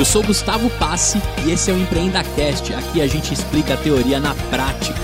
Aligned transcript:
Eu 0.00 0.04
sou 0.06 0.22
Gustavo 0.22 0.70
Passe 0.78 1.18
e 1.46 1.50
esse 1.50 1.70
é 1.70 1.74
o 1.74 1.78
EmpreendaCast. 1.78 2.72
Aqui 2.72 3.02
a 3.02 3.06
gente 3.06 3.34
explica 3.34 3.74
a 3.74 3.76
teoria 3.76 4.18
na 4.18 4.34
prática. 4.48 4.96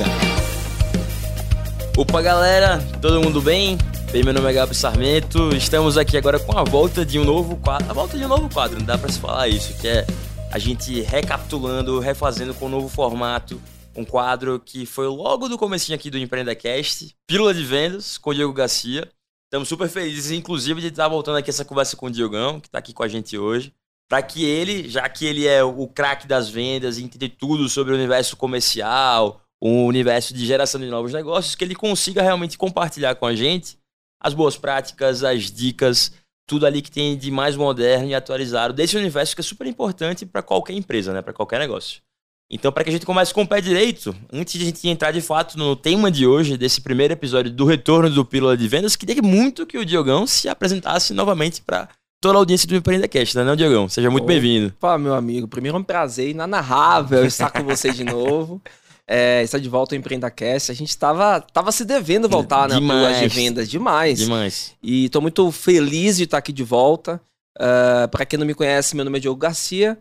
Opa, 1.95 2.23
galera, 2.23 2.79
todo 3.03 3.23
mundo 3.23 3.43
bem? 3.43 3.77
Bem, 4.11 4.25
meu 4.25 4.33
nome 4.33 4.49
é 4.49 4.55
Gabi 4.55 4.75
Sarmento. 4.75 5.55
Estamos 5.55 5.99
aqui 5.99 6.17
agora 6.17 6.39
com 6.41 6.57
a 6.57 6.65
volta 6.65 7.05
de 7.05 7.19
um 7.19 7.25
novo 7.25 7.59
quadro. 7.59 7.91
A 7.91 7.93
volta 7.93 8.17
de 8.17 8.25
um 8.25 8.29
novo 8.29 8.49
quadro, 8.49 8.79
não 8.79 8.87
dá 8.87 8.97
pra 8.97 9.13
se 9.13 9.19
falar 9.19 9.49
isso, 9.49 9.79
que 9.79 9.87
é 9.87 10.07
a 10.51 10.59
gente 10.59 11.03
recapitulando, 11.03 12.01
refazendo 12.01 12.55
com 12.55 12.65
um 12.65 12.71
novo 12.71 12.89
formato. 12.89 13.61
Um 13.95 14.03
quadro 14.03 14.59
que 14.59 14.87
foi 14.87 15.09
logo 15.09 15.47
do 15.47 15.59
comecinho 15.59 15.95
aqui 15.95 16.09
do 16.09 16.17
EmpreendaCast, 16.17 17.15
Pílula 17.27 17.53
de 17.53 17.63
Vendas, 17.63 18.17
com 18.17 18.33
Diego 18.33 18.55
Garcia. 18.55 19.07
Estamos 19.45 19.69
super 19.69 19.91
felizes, 19.91 20.31
inclusive, 20.31 20.81
de 20.81 20.87
estar 20.87 21.07
voltando 21.07 21.37
aqui 21.37 21.51
essa 21.51 21.67
conversa 21.67 21.99
com 21.99 22.07
o 22.07 22.11
Diogão, 22.11 22.61
que 22.61 22.69
está 22.69 22.79
aqui 22.79 22.95
com 22.95 23.03
a 23.03 23.09
gente 23.09 23.37
hoje 23.37 23.75
para 24.09 24.23
que 24.23 24.45
ele, 24.45 24.89
já 24.89 25.09
que 25.09 25.27
ele 25.27 25.47
é 25.47 25.63
o 25.63 25.87
craque 25.89 26.27
das 26.27 26.49
vendas, 26.49 26.99
entende 26.99 27.29
tudo 27.29 27.69
sobre 27.69 27.93
o 27.93 27.97
universo 27.97 28.37
comercial, 28.37 29.41
o 29.61 29.85
universo 29.85 30.33
de 30.33 30.47
geração 30.47 30.81
de 30.81 30.87
novos 30.87 31.13
negócios, 31.13 31.55
que 31.55 31.65
ele 31.65 31.75
consiga 31.75 32.23
realmente 32.23 32.57
compartilhar 32.57 33.15
com 33.17 33.27
a 33.27 33.35
gente 33.35 33.79
as 34.21 34.33
boas 34.35 34.57
práticas, 34.57 35.25
as 35.25 35.51
dicas, 35.51 36.13
tudo 36.49 36.67
ali 36.67 36.81
que 36.81 36.91
tem 36.91 37.17
de 37.17 37.31
mais 37.31 37.57
moderno 37.57 38.09
e 38.09 38.15
atualizado 38.15 38.73
desse 38.73 38.97
universo 38.97 39.35
que 39.35 39.41
é 39.41 39.45
super 39.45 39.67
importante 39.67 40.25
para 40.25 40.43
qualquer 40.43 40.75
empresa, 40.75 41.13
né, 41.13 41.21
para 41.21 41.33
qualquer 41.33 41.59
negócio. 41.59 42.01
Então, 42.49 42.71
para 42.71 42.85
que 42.85 42.91
a 42.91 42.93
gente 42.93 43.05
comece 43.05 43.35
com 43.35 43.43
o 43.43 43.47
pé 43.47 43.61
direito, 43.61 44.15
antes 44.33 44.55
de 44.55 44.63
a 44.63 44.67
gente 44.67 44.89
entrar 44.89 45.11
de 45.11 45.21
fato 45.21 45.59
no 45.59 45.75
tema 45.75 46.13
de 46.13 46.29
hoje, 46.29 46.57
desse 46.57 46.81
primeiro 46.81 47.13
episódio 47.13 47.51
do 47.51 47.65
retorno 47.65 48.09
do 48.09 48.25
Pílula 48.25 48.57
de 48.57 48.69
Vendas, 48.69 48.95
queria 48.95 49.21
muito 49.21 49.67
que 49.67 49.77
o 49.77 49.85
Diogão 49.85 50.29
se 50.29 50.49
apresentasse 50.49 51.13
novamente 51.13 51.61
para 51.61 51.89
toda 52.27 52.39
a 52.39 52.41
audiência 52.41 52.67
do 52.67 52.75
EmpreendaCast, 52.75 53.37
né, 53.37 53.45
não, 53.45 53.55
Diogão? 53.55 53.89
Seja 53.89 54.11
muito 54.11 54.27
bem-vindo. 54.27 54.75
Opa, 54.79 54.99
meu 54.99 55.15
amigo. 55.15 55.47
Primeiro 55.47 55.77
é 55.77 55.81
um 55.81 55.85
prazer 55.85 56.31
inanarrável 56.31 57.25
estar 57.25 57.51
com 57.51 57.63
você 57.63 57.91
de 57.93 58.05
novo. 58.05 58.61
É, 59.09 59.45
estar 59.45 59.61
de 59.61 59.69
volta 59.69 59.95
ao 59.95 60.01
EmpreendaCast. 60.01 60.73
A 60.73 60.75
gente 60.75 60.89
estava 60.89 61.41
tava 61.41 61.71
se 61.71 61.85
devendo 61.85 62.29
voltar, 62.29 62.69
né? 62.69 62.75
Demais. 62.75 63.21
de 63.21 63.29
vendas. 63.29 63.69
Demais. 63.71 64.19
Demais. 64.19 64.75
E 64.83 65.05
estou 65.05 65.23
muito 65.23 65.49
feliz 65.53 66.17
de 66.17 66.25
estar 66.25 66.39
aqui 66.39 66.53
de 66.53 66.65
volta. 66.65 67.21
Uh, 67.57 68.09
Para 68.11 68.27
quem 68.27 68.37
não 68.37 68.45
me 68.45 68.53
conhece, 68.53 68.97
meu 68.97 69.05
nome 69.05 69.19
é 69.19 69.21
Diogo 69.21 69.39
Garcia. 69.39 69.97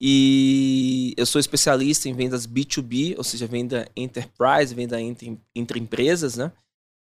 E 0.00 1.14
eu 1.16 1.24
sou 1.24 1.38
especialista 1.38 2.08
em 2.08 2.12
vendas 2.12 2.48
B2B, 2.48 3.14
ou 3.16 3.22
seja, 3.22 3.46
venda 3.46 3.88
enterprise, 3.94 4.74
venda 4.74 5.00
entre, 5.00 5.38
entre 5.54 5.78
empresas, 5.78 6.36
né? 6.36 6.50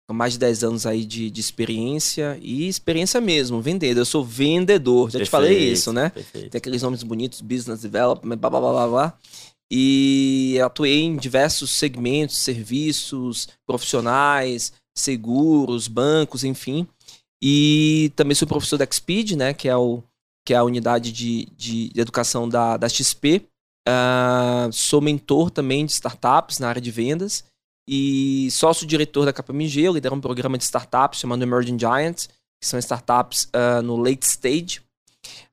Com 0.06 0.14
mais 0.14 0.34
de 0.34 0.38
10 0.38 0.64
anos 0.64 0.86
aí 0.86 1.04
de, 1.04 1.30
de 1.30 1.40
experiência 1.40 2.38
e 2.40 2.68
experiência 2.68 3.20
mesmo, 3.20 3.60
vendedor. 3.60 4.00
Eu 4.00 4.04
sou 4.04 4.24
vendedor, 4.24 5.10
já 5.10 5.18
Perfeito, 5.18 5.26
te 5.26 5.30
falei 5.30 5.72
isso, 5.72 5.92
né? 5.92 6.10
Perfeito. 6.10 6.50
Tem 6.50 6.58
aqueles 6.58 6.82
nomes 6.82 7.02
bonitos, 7.02 7.40
business 7.40 7.80
development, 7.80 8.36
blá 8.36 8.48
blá 8.50 8.60
blá 8.60 8.72
blá 8.72 8.88
blá. 8.88 9.18
E 9.70 10.60
atuei 10.64 11.00
em 11.00 11.16
diversos 11.16 11.72
segmentos, 11.72 12.36
serviços, 12.36 13.48
profissionais, 13.66 14.72
seguros, 14.96 15.88
bancos, 15.88 16.44
enfim. 16.44 16.86
E 17.42 18.12
também 18.14 18.36
sou 18.36 18.46
professor 18.46 18.78
da 18.78 18.86
Xpeed, 18.88 19.32
né? 19.32 19.52
Que 19.52 19.68
é, 19.68 19.76
o, 19.76 20.04
que 20.46 20.54
é 20.54 20.56
a 20.56 20.62
unidade 20.62 21.10
de, 21.10 21.46
de, 21.56 21.88
de 21.88 22.00
educação 22.00 22.48
da, 22.48 22.76
da 22.76 22.88
XP. 22.88 23.42
Uh, 23.88 24.72
sou 24.72 25.00
mentor 25.00 25.50
também 25.50 25.84
de 25.84 25.92
startups 25.92 26.60
na 26.60 26.68
área 26.68 26.80
de 26.80 26.90
vendas 26.90 27.44
e 27.86 28.48
sócio-diretor 28.50 29.24
da 29.26 29.32
KPMG. 29.32 29.82
Eu 29.82 29.92
lidero 29.94 30.14
um 30.14 30.20
programa 30.20 30.58
de 30.58 30.64
startups 30.64 31.20
chamado 31.20 31.42
Emerging 31.42 31.78
Giants, 31.78 32.28
que 32.60 32.66
são 32.66 32.78
startups 32.78 33.44
uh, 33.54 33.82
no 33.82 33.96
late 33.96 34.26
stage. 34.26 34.80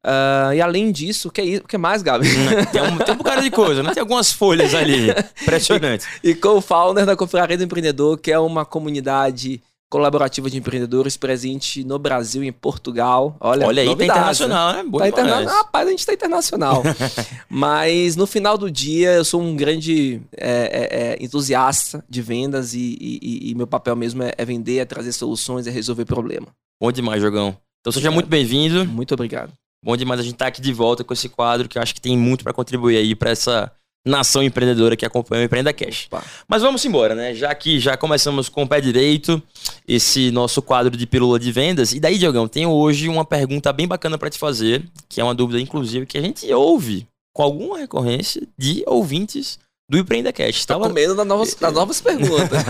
Uh, 0.06 0.53
e 0.53 0.62
além 0.62 0.92
disso, 0.92 1.30
o 1.30 1.31
que, 1.31 1.42
é, 1.42 1.58
o 1.58 1.67
que 1.67 1.78
mais, 1.78 2.02
Gabi? 2.02 2.28
Tem 2.72 2.81
um, 2.81 2.98
tem 2.98 3.14
um 3.14 3.17
bocado 3.17 3.42
de 3.42 3.52
coisa, 3.52 3.81
né? 3.81 3.94
Tem 3.94 4.02
algumas 4.02 4.31
folhas 4.31 4.73
ali. 4.73 5.09
Impressionante. 5.42 6.06
e, 6.23 6.31
e 6.31 6.36
co-founder 6.36 7.06
da 7.06 7.16
Confraria 7.16 7.58
do 7.58 7.64
Empreendedor, 7.64 8.17
que 8.17 8.31
é 8.31 8.40
uma 8.40 8.66
comunidade 8.66 9.62
colaborativa 9.94 10.50
de 10.50 10.58
empreendedores 10.58 11.16
presente 11.16 11.84
no 11.84 12.00
Brasil 12.00 12.44
e 12.44 12.48
em 12.48 12.52
Portugal. 12.52 13.38
Olha, 13.40 13.68
Olha 13.68 13.84
aí, 13.84 13.96
tá 13.96 14.06
internacional, 14.06 14.74
né? 14.74 14.81
né? 14.81 14.90
Boa 14.90 15.04
tá 15.04 15.08
interna... 15.08 15.52
Rapaz, 15.52 15.88
a 15.88 15.92
gente 15.92 16.04
tá 16.04 16.14
internacional. 16.14 16.81
Mas 17.48 18.16
no 18.16 18.26
final 18.26 18.58
do 18.58 18.72
dia, 18.72 19.12
eu 19.12 19.24
sou 19.24 19.40
um 19.40 19.56
grande 19.56 20.20
é, 20.36 20.50
é, 20.50 21.00
é, 21.00 21.24
entusiasta 21.24 22.03
de 22.09 22.24
vendas 22.24 22.74
e, 22.74 22.98
e, 23.00 23.52
e, 23.52 23.53
meu 23.53 23.68
papel 23.68 23.96
mesmo 23.96 24.24
é, 24.24 24.34
é, 24.36 24.44
vender, 24.44 24.80
é 24.80 24.86
trazer 24.86 25.12
soluções, 25.12 25.68
é 25.68 25.70
resolver 25.70 26.06
problema. 26.06 26.48
Bom 26.82 26.92
demais, 26.92 27.22
Jogão. 27.22 27.56
Então 27.82 27.94
seja 27.94 28.09
muito 28.09 28.28
bem-vindo. 28.28 28.86
Muito 28.86 29.14
obrigado. 29.14 29.53
Bom 29.86 29.96
demais 29.96 30.20
a 30.20 30.24
gente 30.24 30.34
estar 30.34 30.46
tá 30.46 30.50
aqui 30.50 30.59
de 30.59 30.74
volta 30.74 31.03
com 31.03 31.14
esse 31.14 31.30
quadro 31.30 31.70
que 31.70 31.78
eu 31.78 31.82
acho 31.84 31.94
que 31.94 32.02
tem 32.02 32.18
muito 32.18 32.44
para 32.44 32.52
contribuir 32.52 32.98
aí 32.98 33.14
para 33.14 33.30
essa 33.30 33.72
nação 34.06 34.44
empreendedora 34.44 34.96
que 34.96 35.06
acompanha 35.06 35.44
o 35.44 35.46
Empreenda 35.46 35.72
Cash. 35.72 36.08
Opa. 36.08 36.24
Mas 36.47 36.62
vamos 36.62 36.84
embora, 36.84 37.16
né? 37.16 37.34
Já 37.34 37.53
que 37.56 37.80
já 37.80 37.96
começamos 37.96 38.50
com 38.50 38.64
o 38.64 38.68
pé 38.68 38.81
direito, 38.81 39.41
esse 39.88 40.30
nosso 40.31 40.62
quadro 40.62 40.96
de 40.96 41.08
pílula 41.08 41.40
de 41.40 41.52
vendas. 41.52 41.94
E 41.94 42.00
daí, 42.00 42.18
Diogão, 42.18 42.47
tenho 42.47 42.69
hoje 42.69 43.08
uma 43.08 43.24
pergunta 43.24 43.72
bem 43.72 43.88
bacana 43.88 44.18
para 44.18 44.30
te 44.30 44.38
fazer, 44.38 44.84
que 45.08 45.22
é 45.22 45.24
uma 45.24 45.34
dúvida, 45.34 45.59
inclusive, 45.59 46.06
que 46.06 46.18
a 46.18 46.22
gente 46.22 46.52
ouve 46.53 47.08
com 47.34 47.44
alguma 47.44 47.80
recorrência 47.80 48.41
de 48.58 48.84
ouvintes 48.86 49.58
do 49.90 49.97
Empreenda 49.97 50.34
Cash. 50.34 50.58
Estava 50.58 50.88
com 50.88 50.94
medo 50.94 51.16
das 51.16 51.25
novas, 51.25 51.56
das 51.56 51.74
novas 51.74 52.02
perguntas. 52.02 52.64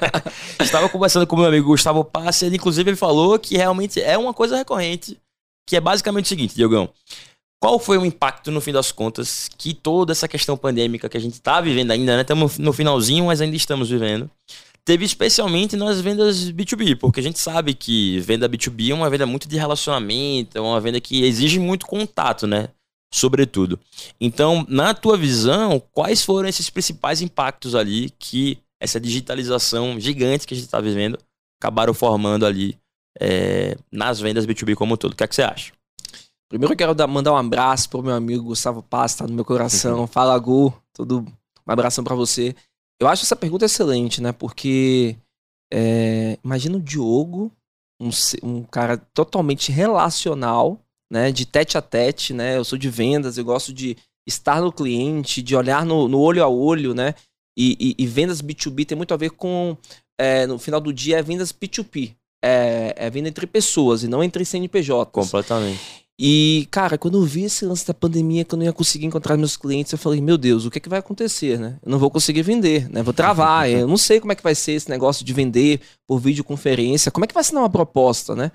Estava 0.60 0.88
conversando 0.88 1.26
com 1.26 1.36
meu 1.36 1.46
amigo 1.46 1.68
Gustavo 1.68 2.04
Passi, 2.04 2.46
ele 2.46 2.56
inclusive 2.56 2.90
ele 2.90 2.96
falou 2.96 3.38
que 3.38 3.56
realmente 3.56 4.00
é 4.00 4.16
uma 4.16 4.34
coisa 4.34 4.56
recorrente, 4.56 5.18
que 5.66 5.76
é 5.76 5.80
basicamente 5.80 6.26
o 6.26 6.28
seguinte, 6.28 6.54
Diogão. 6.54 6.88
Qual 7.60 7.78
foi 7.78 7.98
o 7.98 8.04
impacto, 8.04 8.52
no 8.52 8.60
fim 8.60 8.72
das 8.72 8.92
contas, 8.92 9.50
que 9.58 9.74
toda 9.74 10.12
essa 10.12 10.28
questão 10.28 10.56
pandêmica 10.56 11.08
que 11.08 11.16
a 11.16 11.20
gente 11.20 11.34
está 11.34 11.60
vivendo 11.60 11.90
ainda, 11.90 12.14
né? 12.14 12.22
Estamos 12.22 12.56
no 12.56 12.72
finalzinho, 12.72 13.26
mas 13.26 13.40
ainda 13.40 13.56
estamos 13.56 13.90
vivendo. 13.90 14.30
Teve 14.84 15.04
especialmente 15.04 15.76
nas 15.76 16.00
vendas 16.00 16.50
B2B, 16.50 16.96
porque 16.96 17.20
a 17.20 17.22
gente 17.22 17.38
sabe 17.38 17.74
que 17.74 18.20
venda 18.20 18.48
B2B 18.48 18.90
é 18.90 18.94
uma 18.94 19.10
venda 19.10 19.26
muito 19.26 19.48
de 19.48 19.56
relacionamento, 19.56 20.56
é 20.56 20.60
uma 20.60 20.80
venda 20.80 21.00
que 21.00 21.24
exige 21.24 21.58
muito 21.58 21.84
contato, 21.84 22.46
né? 22.46 22.68
Sobretudo. 23.12 23.78
Então, 24.20 24.64
na 24.68 24.94
tua 24.94 25.16
visão, 25.16 25.82
quais 25.92 26.24
foram 26.24 26.48
esses 26.48 26.70
principais 26.70 27.20
impactos 27.20 27.74
ali 27.74 28.10
que 28.18 28.58
essa 28.80 29.00
digitalização 29.00 29.98
gigante 29.98 30.46
que 30.46 30.54
a 30.54 30.56
gente 30.56 30.66
está 30.66 30.80
vivendo 30.80 31.18
acabaram 31.60 31.92
formando 31.92 32.46
ali 32.46 32.78
é, 33.20 33.76
nas 33.90 34.20
vendas 34.20 34.46
B2B 34.46 34.74
como 34.74 34.94
um 34.94 34.96
todo? 34.96 35.12
O 35.12 35.16
que 35.16 35.24
é 35.24 35.26
que 35.26 35.34
você 35.34 35.42
acha? 35.42 35.72
Primeiro 36.48 36.72
eu 36.72 36.76
quero 36.76 36.94
dar, 36.94 37.06
mandar 37.06 37.32
um 37.32 37.36
abraço 37.36 37.90
pro 37.90 38.02
meu 38.02 38.14
amigo 38.14 38.44
Gustavo 38.44 38.82
Paz, 38.82 39.14
tá 39.14 39.26
no 39.26 39.34
meu 39.34 39.44
coração. 39.44 40.06
Fala, 40.06 40.38
Gu. 40.38 40.72
Tudo, 40.94 41.20
um 41.20 41.72
abração 41.72 42.02
para 42.02 42.14
você. 42.14 42.54
Eu 43.00 43.06
acho 43.06 43.24
essa 43.24 43.36
pergunta 43.36 43.66
excelente, 43.66 44.22
né? 44.22 44.32
Porque 44.32 45.16
é, 45.72 46.38
imagina 46.42 46.78
o 46.78 46.80
Diogo, 46.80 47.52
um, 48.00 48.08
um, 48.42 48.64
cara 48.64 48.96
totalmente 48.96 49.70
relacional, 49.70 50.80
né? 51.12 51.30
De 51.30 51.44
tete 51.44 51.76
a 51.76 51.82
tete, 51.82 52.32
né? 52.32 52.56
Eu 52.56 52.64
sou 52.64 52.78
de 52.78 52.88
vendas, 52.88 53.36
eu 53.36 53.44
gosto 53.44 53.72
de 53.72 53.96
estar 54.26 54.60
no 54.60 54.72
cliente, 54.72 55.42
de 55.42 55.54
olhar 55.54 55.84
no, 55.84 56.08
no 56.08 56.18
olho 56.18 56.42
a 56.42 56.48
olho, 56.48 56.94
né? 56.94 57.14
E, 57.56 57.76
e, 57.78 58.04
e, 58.04 58.06
vendas 58.06 58.40
B2B 58.40 58.86
tem 58.86 58.96
muito 58.96 59.12
a 59.12 59.16
ver 59.16 59.30
com, 59.30 59.76
é, 60.18 60.46
no 60.46 60.58
final 60.58 60.80
do 60.80 60.92
dia, 60.92 61.18
é 61.18 61.22
vendas 61.22 61.52
P2P. 61.52 62.14
É, 62.42 62.94
é 62.96 63.10
venda 63.10 63.28
entre 63.28 63.48
pessoas 63.48 64.04
e 64.04 64.08
não 64.08 64.22
entre 64.22 64.44
CNPJs. 64.44 65.08
Completamente. 65.10 66.07
E, 66.20 66.66
cara, 66.72 66.98
quando 66.98 67.16
eu 67.16 67.22
vi 67.22 67.44
esse 67.44 67.64
lance 67.64 67.86
da 67.86 67.94
pandemia, 67.94 68.44
que 68.44 68.52
eu 68.52 68.58
não 68.58 68.64
ia 68.64 68.72
conseguir 68.72 69.06
encontrar 69.06 69.36
meus 69.36 69.56
clientes, 69.56 69.92
eu 69.92 69.98
falei, 69.98 70.20
meu 70.20 70.36
Deus, 70.36 70.64
o 70.64 70.70
que, 70.70 70.78
é 70.78 70.80
que 70.80 70.88
vai 70.88 70.98
acontecer, 70.98 71.60
né? 71.60 71.78
Eu 71.80 71.92
não 71.92 71.98
vou 71.98 72.10
conseguir 72.10 72.42
vender, 72.42 72.90
né? 72.90 73.04
Vou 73.04 73.14
travar, 73.14 73.70
eu 73.70 73.86
não 73.86 73.96
sei 73.96 74.18
como 74.18 74.32
é 74.32 74.34
que 74.34 74.42
vai 74.42 74.54
ser 74.54 74.72
esse 74.72 74.90
negócio 74.90 75.24
de 75.24 75.32
vender 75.32 75.80
por 76.08 76.18
videoconferência, 76.18 77.12
como 77.12 77.24
é 77.24 77.28
que 77.28 77.34
vai 77.34 77.44
ser 77.44 77.54
uma 77.54 77.70
proposta, 77.70 78.34
né? 78.34 78.50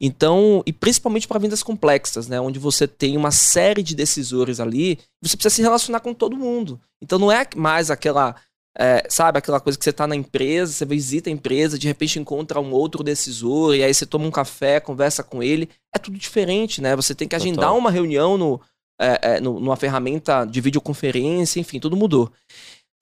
Então, 0.00 0.60
e 0.66 0.72
principalmente 0.72 1.28
para 1.28 1.38
vendas 1.38 1.62
complexas, 1.62 2.26
né? 2.26 2.40
Onde 2.40 2.58
você 2.58 2.88
tem 2.88 3.16
uma 3.16 3.30
série 3.30 3.84
de 3.84 3.94
decisores 3.94 4.58
ali, 4.58 4.98
você 5.22 5.36
precisa 5.36 5.54
se 5.54 5.62
relacionar 5.62 6.00
com 6.00 6.12
todo 6.12 6.36
mundo. 6.36 6.80
Então 7.00 7.18
não 7.18 7.30
é 7.30 7.46
mais 7.54 7.92
aquela 7.92 8.34
é, 8.76 9.06
sabe, 9.08 9.38
aquela 9.38 9.60
coisa 9.60 9.78
que 9.78 9.84
você 9.84 9.92
tá 9.92 10.06
na 10.06 10.16
empresa, 10.16 10.72
você 10.72 10.84
visita 10.84 11.30
a 11.30 11.32
empresa, 11.32 11.78
de 11.78 11.86
repente 11.86 12.18
encontra 12.18 12.60
um 12.60 12.72
outro 12.72 13.04
decisor, 13.04 13.74
e 13.74 13.84
aí 13.84 13.94
você 13.94 14.04
toma 14.04 14.26
um 14.26 14.30
café, 14.30 14.80
conversa 14.80 15.22
com 15.22 15.42
ele. 15.42 15.68
É 15.94 15.98
tudo 15.98 16.18
diferente, 16.18 16.80
né? 16.80 16.96
Você 16.96 17.14
tem 17.14 17.28
que 17.28 17.36
agendar 17.36 17.66
Total. 17.66 17.78
uma 17.78 17.90
reunião 17.90 18.36
no, 18.36 18.60
é, 19.00 19.36
é, 19.36 19.40
no, 19.40 19.60
numa 19.60 19.76
ferramenta 19.76 20.44
de 20.44 20.60
videoconferência, 20.60 21.60
enfim, 21.60 21.78
tudo 21.78 21.96
mudou. 21.96 22.32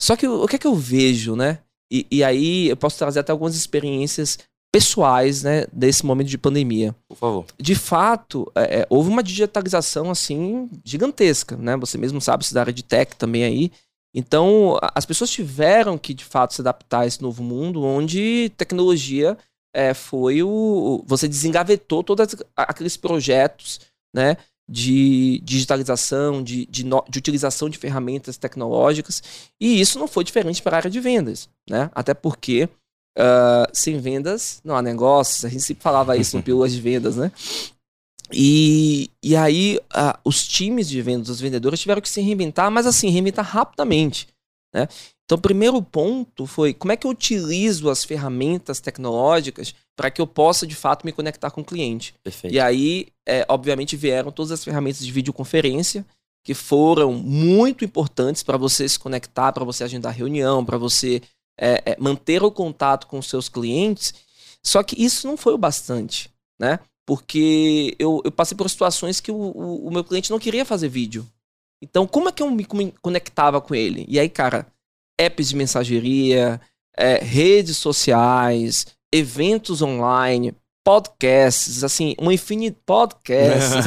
Só 0.00 0.14
que 0.14 0.26
o 0.26 0.46
que 0.46 0.56
é 0.56 0.58
que 0.58 0.66
eu 0.66 0.74
vejo, 0.74 1.34
né? 1.36 1.60
E, 1.90 2.06
e 2.10 2.24
aí 2.24 2.69
eu 2.69 2.76
posso 2.76 2.98
trazer 2.98 3.20
até 3.20 3.32
algumas 3.32 3.54
experiências 3.54 4.38
pessoais, 4.74 5.42
né, 5.42 5.66
desse 5.70 6.04
momento 6.04 6.28
de 6.28 6.38
pandemia. 6.38 6.96
Por 7.06 7.16
favor. 7.16 7.44
De 7.60 7.74
fato, 7.74 8.50
é, 8.54 8.80
é 8.80 8.86
houve 8.88 9.10
uma 9.10 9.22
digitalização, 9.22 10.10
assim, 10.10 10.70
gigantesca, 10.82 11.56
né? 11.56 11.76
Você 11.76 11.98
mesmo 11.98 12.20
sabe, 12.20 12.46
se 12.46 12.54
da 12.54 12.60
área 12.60 12.72
de 12.72 12.82
tech 12.82 13.14
também 13.16 13.44
aí. 13.44 13.70
Então, 14.14 14.79
as 14.94 15.06
pessoas 15.06 15.31
tiveram 15.31 15.97
que, 15.97 16.12
de 16.12 16.25
fato, 16.25 16.55
se 16.55 16.61
adaptar 16.61 17.00
a 17.00 17.06
esse 17.06 17.23
novo 17.23 17.43
mundo 17.43 17.82
onde 17.82 18.53
tecnologia 18.56 19.37
é, 19.75 19.94
foi 19.94 20.43
o. 20.43 21.03
Você 21.06 21.26
desengavetou 21.26 22.05
todos 22.05 22.37
aqueles 22.56 22.97
projetos, 22.97 23.81
né? 24.14 24.37
de 24.69 25.41
digitalização, 25.44 26.43
de, 26.43 26.64
de, 26.67 26.85
no, 26.85 27.05
de, 27.09 27.19
utilização 27.19 27.69
de 27.69 27.76
ferramentas 27.76 28.38
tecnológicas, 28.38 29.23
e 29.61 29.81
isso 29.81 29.99
não 29.99 30.09
foi 30.09 30.25
diferente 30.25 30.62
para 30.62 30.76
a 30.76 30.79
área 30.79 30.91
de 30.91 31.00
vendas, 31.00 31.49
né? 31.69 31.91
Até 31.94 32.15
porque 32.15 32.69
uh, 33.19 33.69
sem 33.73 33.99
vendas 33.99 34.61
não 34.65 34.76
há 34.76 34.81
negócios, 34.81 35.44
a 35.44 35.49
gente 35.49 35.62
sempre 35.62 35.82
falava 35.82 36.17
isso 36.17 36.37
no 36.37 36.43
Pílulas 36.44 36.73
de 36.73 36.81
Vendas, 36.81 37.17
né? 37.17 37.31
E, 38.34 39.11
e 39.23 39.37
aí 39.37 39.79
uh, 39.94 40.19
os 40.25 40.46
times 40.46 40.88
de 40.88 41.00
vendas, 41.02 41.29
os 41.29 41.40
vendedores 41.40 41.81
tiveram 41.81 42.00
que 42.00 42.08
se 42.08 42.20
reinventar, 42.20 42.70
mas 42.70 42.87
assim, 42.87 43.11
reinventar 43.11 43.44
rapidamente, 43.44 44.29
né? 44.75 44.88
Então, 45.25 45.38
o 45.38 45.40
primeiro 45.40 45.81
ponto 45.81 46.46
foi 46.46 46.75
como 46.75 46.93
é 46.93 46.96
que 46.96 47.06
eu 47.06 47.11
utilizo 47.11 47.88
as 47.88 48.05
ferramentas 48.05 48.81
tecnológicas 48.81 49.75
para 49.96 50.11
que 50.11 50.20
eu 50.20 50.26
possa, 50.26 50.67
de 50.67 50.75
fato, 50.75 51.06
me 51.06 51.12
conectar 51.12 51.50
com 51.50 51.62
o 51.62 51.64
cliente. 51.64 52.14
Perfeito. 52.23 52.52
E 52.52 52.61
aí, 52.61 53.06
é, 53.26 53.46
obviamente, 53.49 53.96
vieram 53.96 54.31
todas 54.31 54.52
as 54.52 54.62
ferramentas 54.62 55.05
de 55.05 55.11
videoconferência 55.11 56.05
que 56.44 56.55
foram 56.55 57.14
muito 57.14 57.84
importantes 57.84 58.43
para 58.43 58.58
você 58.58 58.87
se 58.87 58.99
conectar, 58.99 59.52
para 59.52 59.64
você 59.64 59.84
agendar 59.84 60.12
reunião, 60.12 60.64
para 60.64 60.76
você 60.76 61.23
é, 61.58 61.93
é, 61.93 61.96
manter 61.99 62.43
o 62.43 62.50
contato 62.50 63.06
com 63.06 63.19
os 63.19 63.29
seus 63.29 63.49
clientes. 63.49 64.12
Só 64.62 64.82
que 64.82 65.02
isso 65.02 65.26
não 65.26 65.37
foi 65.37 65.55
o 65.55 65.58
bastante, 65.58 66.29
né? 66.61 66.79
Porque 67.06 67.96
eu, 67.99 68.20
eu 68.25 68.31
passei 68.31 68.56
por 68.56 68.69
situações 68.70 69.20
que 69.20 69.31
o, 69.31 69.37
o, 69.37 69.88
o 69.88 69.93
meu 69.93 70.04
cliente 70.04 70.31
não 70.31 70.38
queria 70.38 70.64
fazer 70.64 70.88
vídeo. 70.88 71.26
Então, 71.82 72.06
como 72.06 72.28
é 72.28 72.32
que 72.32 72.43
eu 72.43 72.50
me 72.50 72.64
conectava 73.00 73.60
com 73.60 73.75
ele? 73.75 74.04
E 74.08 74.20
aí, 74.20 74.28
cara, 74.28 74.66
apps 75.19 75.49
de 75.49 75.56
mensageria, 75.56 76.60
é, 76.96 77.16
redes 77.16 77.76
sociais, 77.76 78.87
eventos 79.12 79.82
online, 79.82 80.54
podcasts, 80.84 81.84
assim, 81.84 82.14
uma 82.19 82.34
infinidade 82.34 82.76
podcasts, 82.84 83.84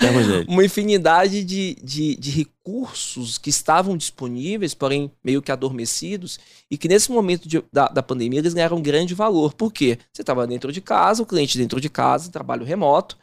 uma 0.48 0.64
infinidade 0.64 1.44
de, 1.44 1.76
de, 1.82 2.16
de, 2.16 2.30
recursos 2.30 3.36
que 3.36 3.50
estavam 3.50 3.96
disponíveis, 3.96 4.74
porém 4.74 5.10
meio 5.22 5.42
que 5.42 5.52
adormecidos, 5.52 6.38
e 6.70 6.78
que 6.78 6.88
nesse 6.88 7.10
momento 7.10 7.48
de, 7.48 7.62
da, 7.72 7.88
da 7.88 8.02
pandemia 8.02 8.40
eles 8.40 8.54
ganharam 8.54 8.80
grande 8.80 9.14
valor. 9.14 9.52
Por 9.54 9.72
quê? 9.72 9.98
Você 10.12 10.22
estava 10.22 10.46
dentro 10.46 10.72
de 10.72 10.80
casa, 10.80 11.22
o 11.22 11.26
cliente 11.26 11.58
dentro 11.58 11.80
de 11.80 11.90
casa, 11.90 12.30
trabalho 12.30 12.64
remoto, 12.64 13.16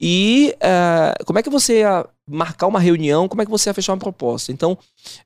e 0.00 0.54
uh, 0.58 1.24
como 1.24 1.38
é 1.40 1.42
que 1.42 1.50
você 1.50 1.80
ia 1.80 2.06
marcar 2.26 2.68
uma 2.68 2.78
reunião, 2.78 3.26
como 3.26 3.42
é 3.42 3.44
que 3.44 3.50
você 3.50 3.68
ia 3.68 3.74
fechar 3.74 3.92
uma 3.92 3.98
proposta? 3.98 4.52
Então, 4.52 4.78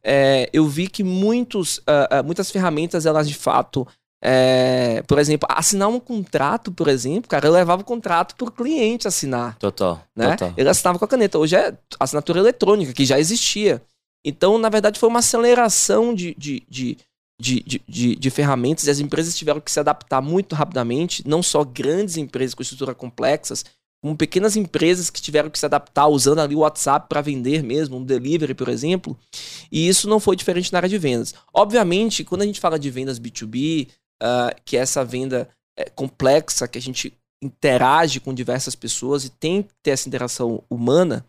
é, 0.02 0.48
eu 0.52 0.66
vi 0.66 0.88
que 0.88 1.04
muitos, 1.04 1.78
uh, 1.78 2.24
muitas 2.24 2.50
ferramentas, 2.50 3.04
elas 3.04 3.28
de 3.28 3.34
fato 3.34 3.86
é, 4.24 5.02
por 5.02 5.18
exemplo, 5.18 5.48
assinar 5.50 5.88
um 5.88 5.98
contrato, 5.98 6.70
por 6.70 6.86
exemplo, 6.86 7.28
cara, 7.28 7.48
eu 7.48 7.52
levava 7.52 7.82
o 7.82 7.84
contrato 7.84 8.36
para 8.36 8.46
o 8.46 8.52
cliente 8.52 9.08
assinar. 9.08 9.58
Total, 9.58 10.00
né? 10.14 10.30
total. 10.30 10.54
Ele 10.56 10.68
assinava 10.68 10.96
com 10.96 11.04
a 11.04 11.08
caneta. 11.08 11.38
Hoje 11.38 11.56
é 11.56 11.76
assinatura 11.98 12.38
eletrônica, 12.38 12.92
que 12.92 13.04
já 13.04 13.18
existia. 13.18 13.82
Então, 14.24 14.56
na 14.58 14.68
verdade, 14.68 15.00
foi 15.00 15.08
uma 15.08 15.18
aceleração 15.18 16.14
de, 16.14 16.36
de, 16.38 16.62
de, 16.70 16.96
de, 17.40 17.82
de, 17.88 18.14
de 18.14 18.30
ferramentas 18.30 18.86
e 18.86 18.90
as 18.90 19.00
empresas 19.00 19.36
tiveram 19.36 19.60
que 19.60 19.72
se 19.72 19.80
adaptar 19.80 20.22
muito 20.22 20.54
rapidamente, 20.54 21.26
não 21.26 21.42
só 21.42 21.64
grandes 21.64 22.16
empresas 22.16 22.54
com 22.54 22.62
estrutura 22.62 22.94
complexas, 22.94 23.64
como 24.00 24.16
pequenas 24.16 24.56
empresas 24.56 25.10
que 25.10 25.20
tiveram 25.20 25.50
que 25.50 25.58
se 25.58 25.66
adaptar 25.66 26.06
usando 26.06 26.40
ali 26.40 26.54
o 26.54 26.60
WhatsApp 26.60 27.08
para 27.08 27.20
vender 27.20 27.64
mesmo, 27.64 27.96
um 27.96 28.04
delivery, 28.04 28.54
por 28.54 28.68
exemplo. 28.68 29.18
E 29.70 29.88
isso 29.88 30.08
não 30.08 30.20
foi 30.20 30.36
diferente 30.36 30.72
na 30.72 30.78
área 30.78 30.88
de 30.88 30.98
vendas. 30.98 31.34
Obviamente, 31.52 32.24
quando 32.24 32.42
a 32.42 32.46
gente 32.46 32.60
fala 32.60 32.78
de 32.78 32.90
vendas 32.90 33.18
B2B, 33.18 33.88
uh, 34.22 34.54
que 34.64 34.76
essa 34.76 35.04
venda 35.04 35.48
é, 35.76 35.90
complexa, 35.90 36.68
que 36.68 36.78
a 36.78 36.82
gente 36.82 37.12
interage 37.42 38.20
com 38.20 38.32
diversas 38.32 38.74
pessoas 38.74 39.24
e 39.24 39.30
tem 39.30 39.62
que 39.62 39.70
ter 39.82 39.90
essa 39.90 40.08
interação 40.08 40.62
humana, 40.70 41.26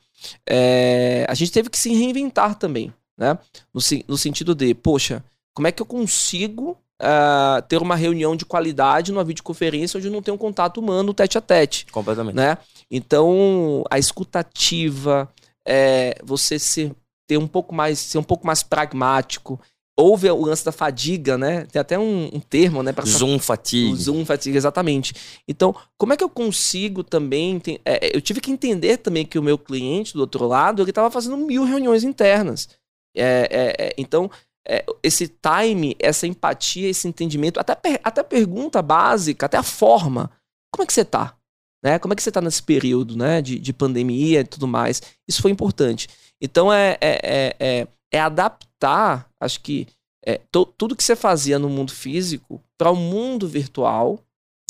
é, 0.47 1.25
a 1.27 1.33
gente 1.33 1.51
teve 1.51 1.69
que 1.69 1.77
se 1.77 1.93
reinventar 1.93 2.55
também, 2.55 2.93
né? 3.17 3.37
No, 3.73 3.81
no 4.07 4.17
sentido 4.17 4.53
de, 4.53 4.73
poxa, 4.75 5.23
como 5.53 5.67
é 5.67 5.71
que 5.71 5.81
eu 5.81 5.85
consigo 5.85 6.77
uh, 7.01 7.61
ter 7.67 7.81
uma 7.81 7.95
reunião 7.95 8.35
de 8.35 8.45
qualidade 8.45 9.11
numa 9.11 9.23
videoconferência 9.23 9.97
onde 9.97 10.09
não 10.09 10.21
tem 10.21 10.33
um 10.33 10.37
contato 10.37 10.79
humano 10.79 11.13
tete 11.13 11.37
a 11.37 11.41
tete? 11.41 11.85
Completamente. 11.87 12.35
Né? 12.35 12.57
Então, 12.89 13.83
a 13.89 13.99
escutativa, 13.99 15.29
é, 15.67 16.15
você 16.23 16.57
ser, 16.57 16.95
ter 17.27 17.37
um 17.37 17.47
pouco 17.47 17.73
mais, 17.73 17.99
ser 17.99 18.17
um 18.17 18.23
pouco 18.23 18.45
mais 18.45 18.63
pragmático, 18.63 19.59
houve 19.97 20.29
o 20.29 20.45
lance 20.45 20.65
da 20.65 20.71
fadiga, 20.71 21.37
né? 21.37 21.65
Tem 21.65 21.79
até 21.79 21.97
um, 21.99 22.29
um 22.33 22.39
termo, 22.39 22.81
né? 22.81 22.91
Pra 22.91 23.05
zoom 23.05 23.37
fatiga. 23.37 23.95
Zoom 23.95 24.25
fatiga, 24.25 24.57
exatamente. 24.57 25.13
Então, 25.47 25.75
como 25.97 26.13
é 26.13 26.17
que 26.17 26.23
eu 26.23 26.29
consigo 26.29 27.03
também... 27.03 27.61
É, 27.85 28.07
é, 28.07 28.15
eu 28.15 28.21
tive 28.21 28.41
que 28.41 28.51
entender 28.51 28.97
também 28.97 29.25
que 29.25 29.37
o 29.37 29.43
meu 29.43 29.57
cliente 29.57 30.13
do 30.13 30.21
outro 30.21 30.47
lado, 30.47 30.81
ele 30.81 30.89
estava 30.89 31.11
fazendo 31.11 31.37
mil 31.37 31.63
reuniões 31.63 32.03
internas. 32.03 32.69
É, 33.15 33.47
é, 33.51 33.85
é 33.85 33.93
então, 33.97 34.31
é, 34.67 34.83
esse 35.03 35.27
time, 35.27 35.95
essa 35.99 36.25
empatia, 36.25 36.89
esse 36.89 37.07
entendimento, 37.07 37.59
até, 37.59 37.99
até 38.03 38.23
pergunta 38.23 38.81
básica, 38.81 39.45
até 39.45 39.57
a 39.57 39.63
forma. 39.63 40.31
Como 40.71 40.83
é 40.83 40.87
que 40.87 40.93
você 40.93 41.05
tá? 41.05 41.35
Né? 41.83 41.99
Como 41.99 42.13
é 42.13 42.15
que 42.15 42.23
você 42.23 42.31
tá 42.31 42.41
nesse 42.41 42.63
período 42.63 43.15
né? 43.15 43.41
de, 43.41 43.59
de 43.59 43.73
pandemia 43.73 44.39
e 44.39 44.45
tudo 44.45 44.67
mais? 44.67 45.01
Isso 45.27 45.41
foi 45.41 45.51
importante. 45.51 46.07
Então, 46.41 46.73
é, 46.73 46.97
é, 46.99 47.55
é, 47.59 47.87
é 48.11 48.19
adaptar, 48.19 49.29
acho 49.43 49.61
que 49.61 49.87
é, 50.25 50.39
to, 50.51 50.65
tudo 50.77 50.95
que 50.95 51.03
você 51.03 51.15
fazia 51.15 51.59
no 51.59 51.69
mundo 51.69 51.91
físico 51.91 52.61
para 52.77 52.91
o 52.91 52.95
mundo 52.95 53.47
virtual 53.47 54.19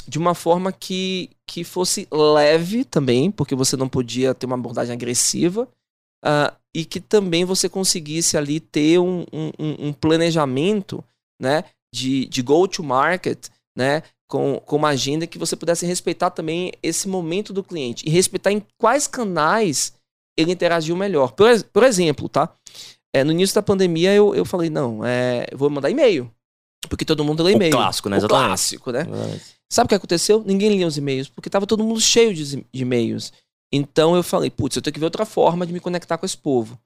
de 0.07 0.17
uma 0.17 0.35
forma 0.35 0.71
que, 0.71 1.29
que 1.47 1.63
fosse 1.63 2.07
leve 2.11 2.83
também, 2.83 3.31
porque 3.31 3.55
você 3.55 3.77
não 3.77 3.87
podia 3.87 4.33
ter 4.33 4.45
uma 4.45 4.55
abordagem 4.55 4.93
agressiva, 4.93 5.67
uh, 6.25 6.53
e 6.75 6.83
que 6.83 6.99
também 6.99 7.45
você 7.45 7.69
conseguisse 7.69 8.35
ali 8.35 8.59
ter 8.59 8.99
um, 8.99 9.25
um, 9.31 9.87
um 9.87 9.93
planejamento 9.93 11.03
né, 11.39 11.63
de, 11.93 12.25
de 12.25 12.41
go-to-market 12.41 13.47
né, 13.77 14.03
com, 14.27 14.59
com 14.65 14.75
uma 14.75 14.89
agenda 14.89 15.27
que 15.27 15.37
você 15.37 15.55
pudesse 15.55 15.85
respeitar 15.85 16.31
também 16.31 16.71
esse 16.81 17.07
momento 17.07 17.53
do 17.53 17.63
cliente 17.63 18.03
e 18.07 18.09
respeitar 18.09 18.51
em 18.51 18.65
quais 18.77 19.07
canais 19.07 19.93
ele 20.37 20.51
interagiu 20.51 20.95
melhor. 20.95 21.31
Por, 21.33 21.63
por 21.65 21.83
exemplo, 21.83 22.27
tá? 22.27 22.51
É, 23.13 23.23
no 23.23 23.31
início 23.31 23.53
da 23.53 23.61
pandemia 23.61 24.13
eu, 24.13 24.33
eu 24.33 24.43
falei, 24.43 24.69
não, 24.69 25.05
é, 25.05 25.45
eu 25.51 25.57
vou 25.57 25.69
mandar 25.69 25.89
e-mail. 25.89 26.31
Porque 26.89 27.05
todo 27.05 27.23
mundo 27.23 27.43
lê 27.43 27.53
e-mail. 27.53 27.71
Clássico, 27.71 28.09
né? 28.09 28.17
O 28.17 28.27
clássico, 28.27 28.91
né? 28.91 29.05
Sabe 29.71 29.85
o 29.85 29.89
que 29.89 29.95
aconteceu? 29.95 30.43
Ninguém 30.45 30.75
lia 30.75 30.87
os 30.87 30.97
e-mails, 30.97 31.29
porque 31.29 31.49
tava 31.49 31.65
todo 31.65 31.83
mundo 31.83 32.01
cheio 32.01 32.33
de, 32.33 32.43
de 32.43 32.81
e-mails. 32.81 33.31
Então 33.71 34.15
eu 34.15 34.23
falei, 34.23 34.49
putz, 34.49 34.75
eu 34.75 34.81
tenho 34.81 34.93
que 34.93 34.99
ver 34.99 35.05
outra 35.05 35.25
forma 35.25 35.65
de 35.65 35.73
me 35.73 35.79
conectar 35.79 36.17
com 36.17 36.25
esse 36.25 36.37
povo. 36.37 36.77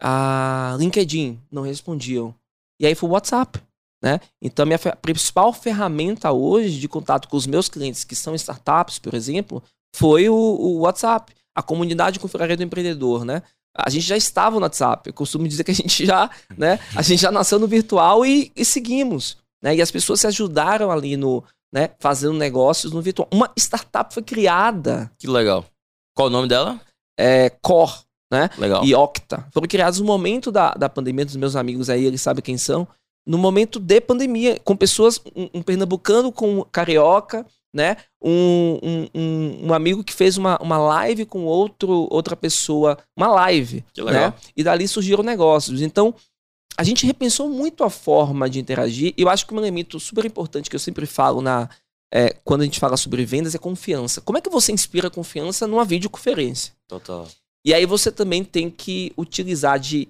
A 0.00 0.74
LinkedIn, 0.78 1.38
não 1.50 1.62
respondiam. 1.62 2.34
E 2.80 2.86
aí 2.86 2.94
foi 2.94 3.08
o 3.08 3.12
WhatsApp. 3.12 3.60
Né? 4.02 4.18
Então, 4.40 4.64
a 4.64 4.66
minha 4.66 4.78
principal 4.78 5.52
ferramenta 5.52 6.32
hoje 6.32 6.80
de 6.80 6.88
contato 6.88 7.28
com 7.28 7.36
os 7.36 7.46
meus 7.46 7.68
clientes 7.68 8.02
que 8.02 8.16
são 8.16 8.34
startups, 8.34 8.98
por 8.98 9.14
exemplo, 9.14 9.62
foi 9.94 10.28
o, 10.28 10.34
o 10.34 10.80
WhatsApp, 10.80 11.32
a 11.54 11.62
comunidade 11.62 12.18
configuraria 12.18 12.56
do 12.56 12.64
empreendedor, 12.64 13.24
né? 13.24 13.42
A 13.76 13.88
gente 13.88 14.06
já 14.06 14.16
estava 14.16 14.56
no 14.56 14.62
WhatsApp. 14.62 15.08
Eu 15.08 15.14
costumo 15.14 15.48
dizer 15.48 15.64
que 15.64 15.70
a 15.70 15.74
gente 15.74 16.04
já, 16.04 16.30
né? 16.56 16.78
A 16.94 17.02
gente 17.02 17.20
já 17.20 17.30
nasceu 17.30 17.58
no 17.58 17.66
virtual 17.66 18.24
e, 18.24 18.52
e 18.54 18.64
seguimos. 18.64 19.38
Né? 19.62 19.76
E 19.76 19.82
as 19.82 19.90
pessoas 19.90 20.20
se 20.20 20.26
ajudaram 20.26 20.90
ali 20.90 21.16
no, 21.16 21.42
né? 21.72 21.90
Fazendo 21.98 22.34
negócios 22.34 22.92
no 22.92 23.00
virtual. 23.00 23.28
Uma 23.32 23.50
startup 23.58 24.12
foi 24.12 24.22
criada. 24.22 25.10
Que 25.18 25.26
legal. 25.26 25.64
Qual 26.14 26.28
o 26.28 26.30
nome 26.30 26.48
dela? 26.48 26.80
É 27.18 27.48
Core, 27.48 27.92
né? 28.30 28.50
Legal. 28.58 28.84
E 28.84 28.94
Octa. 28.94 29.46
Foram 29.52 29.66
criados 29.66 30.00
no 30.00 30.06
momento 30.06 30.52
da, 30.52 30.72
da 30.72 30.88
pandemia, 30.88 31.24
dos 31.24 31.36
meus 31.36 31.56
amigos 31.56 31.88
aí, 31.88 32.04
eles 32.04 32.20
sabem 32.20 32.42
quem 32.42 32.58
são. 32.58 32.86
No 33.26 33.38
momento 33.38 33.78
de 33.78 34.00
pandemia, 34.00 34.58
com 34.64 34.76
pessoas, 34.76 35.20
um, 35.34 35.48
um 35.54 35.62
pernambucano 35.62 36.32
com 36.32 36.64
carioca, 36.64 37.46
né? 37.72 37.96
Um, 38.20 38.78
um, 38.82 39.08
um, 39.72 39.74
amigo 39.74 40.04
que 40.04 40.12
fez 40.12 40.36
uma, 40.36 40.58
uma 40.60 40.78
live 40.78 41.24
com 41.24 41.44
outro, 41.44 42.06
outra 42.10 42.36
pessoa, 42.36 42.98
uma 43.16 43.28
live. 43.28 43.84
Que 43.92 44.02
legal. 44.02 44.30
Né? 44.30 44.34
E 44.56 44.62
dali 44.62 44.86
surgiram 44.86 45.22
negócios. 45.22 45.82
Então, 45.82 46.14
a 46.76 46.84
gente 46.84 47.06
repensou 47.06 47.48
muito 47.48 47.84
a 47.84 47.90
forma 47.90 48.48
de 48.48 48.60
interagir. 48.60 49.14
E 49.16 49.22
eu 49.22 49.28
acho 49.28 49.46
que 49.46 49.54
um 49.54 49.58
elemento 49.58 49.98
super 50.00 50.24
importante 50.24 50.70
que 50.70 50.76
eu 50.76 50.80
sempre 50.80 51.06
falo 51.06 51.42
na, 51.42 51.68
é, 52.12 52.36
quando 52.44 52.62
a 52.62 52.64
gente 52.64 52.78
fala 52.78 52.96
sobre 52.96 53.24
vendas 53.24 53.54
é 53.54 53.58
confiança. 53.58 54.20
Como 54.20 54.38
é 54.38 54.40
que 54.40 54.50
você 54.50 54.72
inspira 54.72 55.10
confiança 55.10 55.66
numa 55.66 55.84
videoconferência? 55.84 56.74
Total. 56.86 57.28
E 57.64 57.72
aí 57.72 57.86
você 57.86 58.10
também 58.10 58.44
tem 58.44 58.70
que 58.70 59.12
utilizar 59.16 59.78
de 59.78 60.08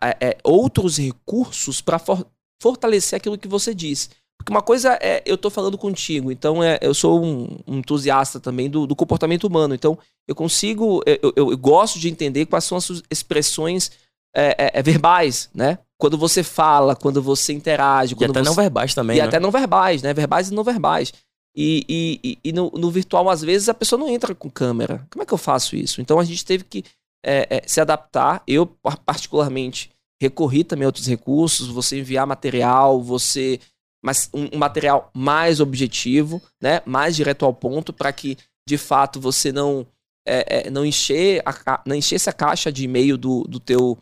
é, 0.00 0.38
outros 0.42 0.96
recursos 0.96 1.80
para 1.80 1.98
for, 1.98 2.26
fortalecer 2.60 3.16
aquilo 3.16 3.38
que 3.38 3.48
você 3.48 3.74
diz. 3.74 4.10
Porque 4.38 4.52
uma 4.52 4.62
coisa 4.62 4.98
é 5.00 5.22
eu 5.26 5.36
tô 5.36 5.50
falando 5.50 5.76
contigo, 5.76 6.30
então 6.30 6.62
é, 6.62 6.78
eu 6.80 6.94
sou 6.94 7.24
um, 7.24 7.58
um 7.66 7.78
entusiasta 7.78 8.38
também 8.38 8.70
do, 8.70 8.86
do, 8.86 8.94
comportamento 8.94 9.44
humano. 9.44 9.74
Então 9.74 9.98
eu 10.28 10.34
consigo, 10.34 11.02
eu, 11.06 11.32
eu, 11.36 11.50
eu, 11.50 11.58
gosto 11.58 11.98
de 11.98 12.08
entender 12.08 12.46
quais 12.46 12.64
são 12.64 12.78
as 12.78 12.84
suas 12.84 13.02
expressões 13.10 13.90
é, 14.34 14.54
é, 14.58 14.70
é 14.74 14.82
verbais, 14.82 15.48
né? 15.54 15.78
Quando 15.98 16.18
você 16.18 16.42
fala, 16.42 16.94
quando 16.94 17.22
você 17.22 17.52
interage. 17.52 18.14
Quando 18.14 18.28
e 18.28 18.30
até 18.30 18.40
você... 18.40 18.48
não 18.48 18.54
verbais 18.54 18.94
também. 18.94 19.16
E 19.16 19.20
né? 19.20 19.26
até 19.26 19.40
não 19.40 19.50
verbais, 19.50 20.02
né? 20.02 20.12
Verbais 20.12 20.50
e 20.50 20.54
não 20.54 20.62
verbais. 20.62 21.12
E, 21.56 22.20
e, 22.22 22.38
e, 22.44 22.52
no, 22.52 22.70
no, 22.70 22.90
virtual, 22.90 23.30
às 23.30 23.40
vezes, 23.40 23.70
a 23.70 23.74
pessoa 23.74 23.98
não 23.98 24.10
entra 24.10 24.34
com 24.34 24.50
câmera. 24.50 25.06
Como 25.10 25.22
é 25.22 25.26
que 25.26 25.32
eu 25.32 25.38
faço 25.38 25.74
isso? 25.74 26.02
Então 26.02 26.20
a 26.20 26.24
gente 26.24 26.44
teve 26.44 26.64
que 26.64 26.84
é, 27.24 27.46
é, 27.48 27.62
se 27.66 27.80
adaptar. 27.80 28.42
Eu, 28.46 28.66
particularmente, 29.06 29.90
recorri 30.20 30.62
também 30.64 30.84
a 30.84 30.88
outros 30.88 31.06
recursos, 31.06 31.68
você 31.68 31.98
enviar 31.98 32.26
material, 32.26 33.02
você. 33.02 33.58
Mas 34.06 34.30
um, 34.32 34.48
um 34.54 34.58
material 34.58 35.10
mais 35.12 35.58
objetivo, 35.58 36.40
né? 36.62 36.80
Mais 36.86 37.16
direto 37.16 37.44
ao 37.44 37.52
ponto, 37.52 37.92
para 37.92 38.12
que, 38.12 38.38
de 38.64 38.78
fato, 38.78 39.20
você 39.20 39.50
não. 39.50 39.84
É, 40.24 40.66
é, 40.66 40.70
não 40.70 40.86
encher 40.86 41.42
a, 41.44 41.82
não 41.84 41.94
enchesse 41.94 42.30
a 42.30 42.32
caixa 42.32 42.70
de 42.70 42.84
e-mail 42.84 43.16
do, 43.16 43.42
do, 43.48 43.58
teu, 43.58 43.98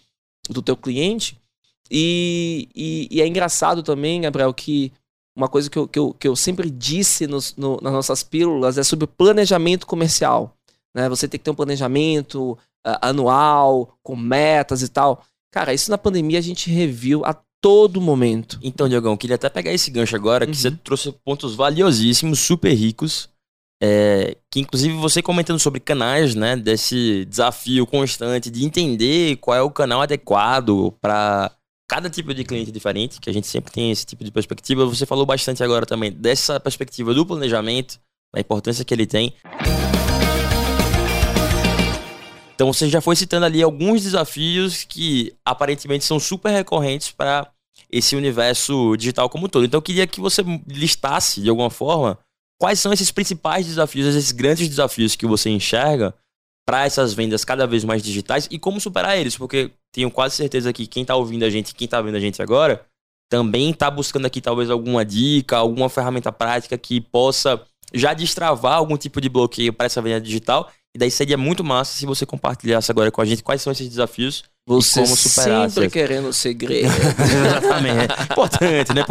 do 0.49 0.61
teu 0.61 0.77
cliente. 0.77 1.39
E, 1.91 2.69
e, 2.75 3.09
e, 3.11 3.23
é 3.23 3.27
engraçado 3.27 3.83
também, 3.83 4.21
Gabriel, 4.21 4.53
que 4.53 4.93
uma 5.35 5.49
coisa 5.49 5.71
que 5.71 5.79
eu, 5.79 5.89
que 5.89 5.99
eu, 5.99 6.13
que 6.13 6.29
eu 6.29 6.37
sempre 6.37 6.71
disse 6.71 7.27
nos, 7.27 7.57
no, 7.57 7.79
nas 7.81 7.93
nossas 7.93 8.23
pílulas 8.23 8.77
é 8.77 8.83
sobre 8.83 9.07
planejamento 9.07 9.87
comercial. 9.87 10.55
Né? 10.95 11.09
Você 11.09 11.27
tem 11.27 11.39
que 11.39 11.45
ter 11.45 11.51
um 11.51 11.55
planejamento 11.55 12.53
uh, 12.87 12.99
anual, 13.01 13.99
com 14.03 14.17
metas 14.17 14.83
e 14.83 14.89
tal. 14.89 15.25
Cara, 15.51 15.73
isso 15.73 15.91
na 15.91 15.97
pandemia 15.97 16.39
a 16.39 16.43
gente 16.43 16.71
reviu 16.71 17.25
a 17.25 17.35
todo 17.65 17.99
momento. 17.99 18.59
Então, 18.63 18.87
Diogão, 18.87 19.17
queria 19.17 19.37
até 19.37 19.49
pegar 19.49 19.73
esse 19.73 19.91
gancho 19.91 20.15
agora, 20.15 20.45
que 20.45 20.53
uhum. 20.53 20.59
você 20.59 20.71
trouxe 20.71 21.11
pontos 21.25 21.55
valiosíssimos, 21.55 22.39
super 22.39 22.75
ricos. 22.75 23.31
É, 23.83 24.37
que 24.51 24.61
inclusive 24.61 24.95
você 24.97 25.23
comentando 25.23 25.59
sobre 25.59 25.81
canais, 25.81 26.35
né? 26.35 26.57
Desse 26.57 27.25
desafio 27.25 27.87
constante 27.87 28.51
de 28.51 28.67
entender 28.67 29.37
qual 29.37 29.57
é 29.57 29.63
o 29.63 29.71
canal 29.71 30.03
adequado 30.03 30.93
para 31.01 31.53
cada 31.89 32.11
tipo 32.11 32.35
de 32.35 32.45
cliente 32.45 32.71
diferente, 32.71 33.19
que 33.19 33.31
a 33.31 33.33
gente 33.33 33.47
sempre 33.47 33.73
tem 33.73 33.91
esse 33.91 34.05
tipo 34.05 34.23
de 34.23 34.31
perspectiva. 34.31 34.85
Você 34.85 35.07
falou 35.07 35.25
bastante 35.25 35.65
agora 35.65 35.87
também 35.87 36.13
dessa 36.13 36.61
perspectiva 36.61 37.15
do 37.15 37.25
planejamento, 37.25 37.99
da 38.35 38.43
importância 38.43 38.85
que 38.85 38.93
ele 38.93 39.07
tem. 39.07 39.33
Então 42.55 42.73
você 42.73 42.89
já 42.89 43.01
foi 43.01 43.17
citando 43.17 43.47
ali 43.47 43.63
alguns 43.63 44.03
desafios 44.03 44.85
que 44.85 45.35
aparentemente 45.45 46.05
são 46.05 46.21
super 46.21 46.51
recorrentes 46.51 47.11
para 47.11 47.51
esse 47.95 48.17
universo 48.17 48.97
digital 48.97 49.31
como 49.31 49.47
um 49.47 49.49
todo. 49.49 49.65
Então 49.65 49.79
eu 49.79 49.83
queria 49.83 50.05
que 50.05 50.21
você 50.21 50.43
listasse 50.67 51.41
de 51.41 51.49
alguma 51.49 51.71
forma 51.71 52.19
quais 52.61 52.81
são 52.81 52.93
esses 52.93 53.13
principais 53.13 53.67
desafios, 53.67 54.09
esses 54.09 54.33
grandes 54.33 54.69
desafios 54.69 55.15
que 55.15 55.27
você 55.27 55.49
enxerga 55.49 56.13
para 56.67 56.85
essas 56.85 57.15
vendas 57.15 57.45
cada 57.45 57.69
vez 57.69 57.85
mais 57.85 58.03
digitais 58.03 58.49
e 58.51 58.59
como 58.59 58.81
superar 58.81 59.17
eles, 59.17 59.37
porque 59.37 59.71
tenho 59.93 60.11
quase 60.11 60.35
certeza 60.35 60.73
que 60.73 60.89
quem 60.89 61.03
está 61.03 61.15
ouvindo 61.15 61.45
a 61.45 61.51
gente, 61.51 61.73
quem 61.75 61.85
está 61.85 62.01
vendo 62.03 62.17
a 62.17 62.21
gente 62.21 62.43
agora, 62.43 62.85
também 63.31 63.71
está 63.71 63.89
buscando 63.89 64.27
aqui 64.27 64.41
talvez 64.41 64.71
alguma 64.71 65.05
dica, 65.05 65.57
alguma 65.57 65.89
ferramenta 65.89 66.33
prática 66.33 66.77
que 66.77 67.01
possa 67.01 67.63
já 67.93 68.13
destravar 68.13 68.75
algum 68.75 68.97
tipo 68.97 69.21
de 69.21 69.29
bloqueio 69.29 69.73
para 69.73 69.87
essa 69.87 70.03
venda 70.03 70.21
digital. 70.21 70.69
E 70.95 70.99
daí 70.99 71.11
seria 71.11 71.37
muito 71.37 71.65
massa 71.65 71.97
se 71.97 72.07
você 72.07 72.25
compartilhasse 72.25 72.91
agora 72.91 73.11
com 73.11 73.21
a 73.21 73.25
gente 73.25 73.43
quais 73.43 73.61
são 73.61 73.73
esses 73.73 73.89
desafios 73.89 74.45
você 74.67 75.03
como 75.03 75.17
superar. 75.17 75.69
Sempre 75.69 75.91
querendo 75.91 76.33
segredo. 76.33 76.87
Exatamente. 77.47 78.13
É 78.13 78.23
importante, 78.23 78.95
né? 78.95 79.05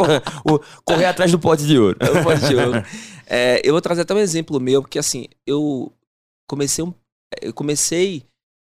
O, 0.44 0.58
correr 0.84 1.04
atrás 1.04 1.30
do 1.30 1.38
pote 1.38 1.64
de 1.66 1.78
ouro. 1.78 1.96
É 2.00 2.10
o 2.10 2.24
pote 2.24 2.48
de 2.48 2.54
ouro. 2.56 2.82
É, 3.26 3.60
eu 3.62 3.72
vou 3.72 3.82
trazer 3.82 4.02
até 4.02 4.14
um 4.14 4.18
exemplo 4.18 4.58
meu, 4.58 4.82
porque 4.82 4.98
assim, 4.98 5.26
eu 5.46 5.92
comecei 6.48 6.82
um 6.82 6.92
eu 7.42 7.52
comecei, 7.52 8.24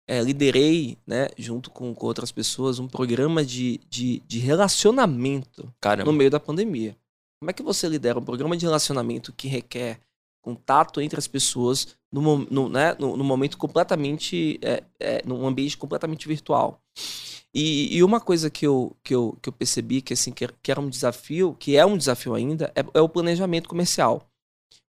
é, 0.07 0.21
liderei, 0.21 0.97
né, 1.05 1.27
junto 1.37 1.69
com, 1.71 1.93
com, 1.93 2.05
outras 2.05 2.31
pessoas, 2.31 2.79
um 2.79 2.87
programa 2.87 3.45
de, 3.45 3.79
de, 3.89 4.19
de 4.27 4.39
relacionamento 4.39 5.73
Caramba. 5.79 6.11
no 6.11 6.17
meio 6.17 6.29
da 6.29 6.39
pandemia. 6.39 6.97
Como 7.39 7.49
é 7.49 7.53
que 7.53 7.63
você 7.63 7.87
lidera 7.87 8.19
um 8.19 8.25
programa 8.25 8.57
de 8.57 8.65
relacionamento 8.65 9.33
que 9.33 9.47
requer 9.47 9.99
contato 10.41 11.01
entre 11.01 11.19
as 11.19 11.27
pessoas 11.27 11.95
no, 12.21 12.37
no, 12.49 12.69
né, 12.69 12.95
no, 12.99 13.17
no 13.17 13.23
momento 13.23 13.57
completamente, 13.57 14.59
é, 14.61 14.83
é, 14.99 15.21
num 15.25 15.45
ambiente 15.45 15.77
completamente 15.77 16.27
virtual? 16.27 16.81
E, 17.53 17.97
e, 17.97 18.03
uma 18.03 18.19
coisa 18.19 18.49
que 18.49 18.67
eu, 18.67 18.95
que 19.03 19.15
eu, 19.15 19.37
que 19.41 19.49
eu 19.49 19.53
percebi 19.53 20.01
que, 20.01 20.13
assim, 20.13 20.31
que, 20.31 20.47
que 20.61 20.71
era 20.71 20.79
um 20.79 20.89
desafio, 20.89 21.55
que 21.57 21.75
é 21.75 21.85
um 21.85 21.97
desafio 21.97 22.35
ainda, 22.35 22.71
é, 22.75 22.85
é 22.93 23.01
o 23.01 23.09
planejamento 23.09 23.69
comercial. 23.69 24.29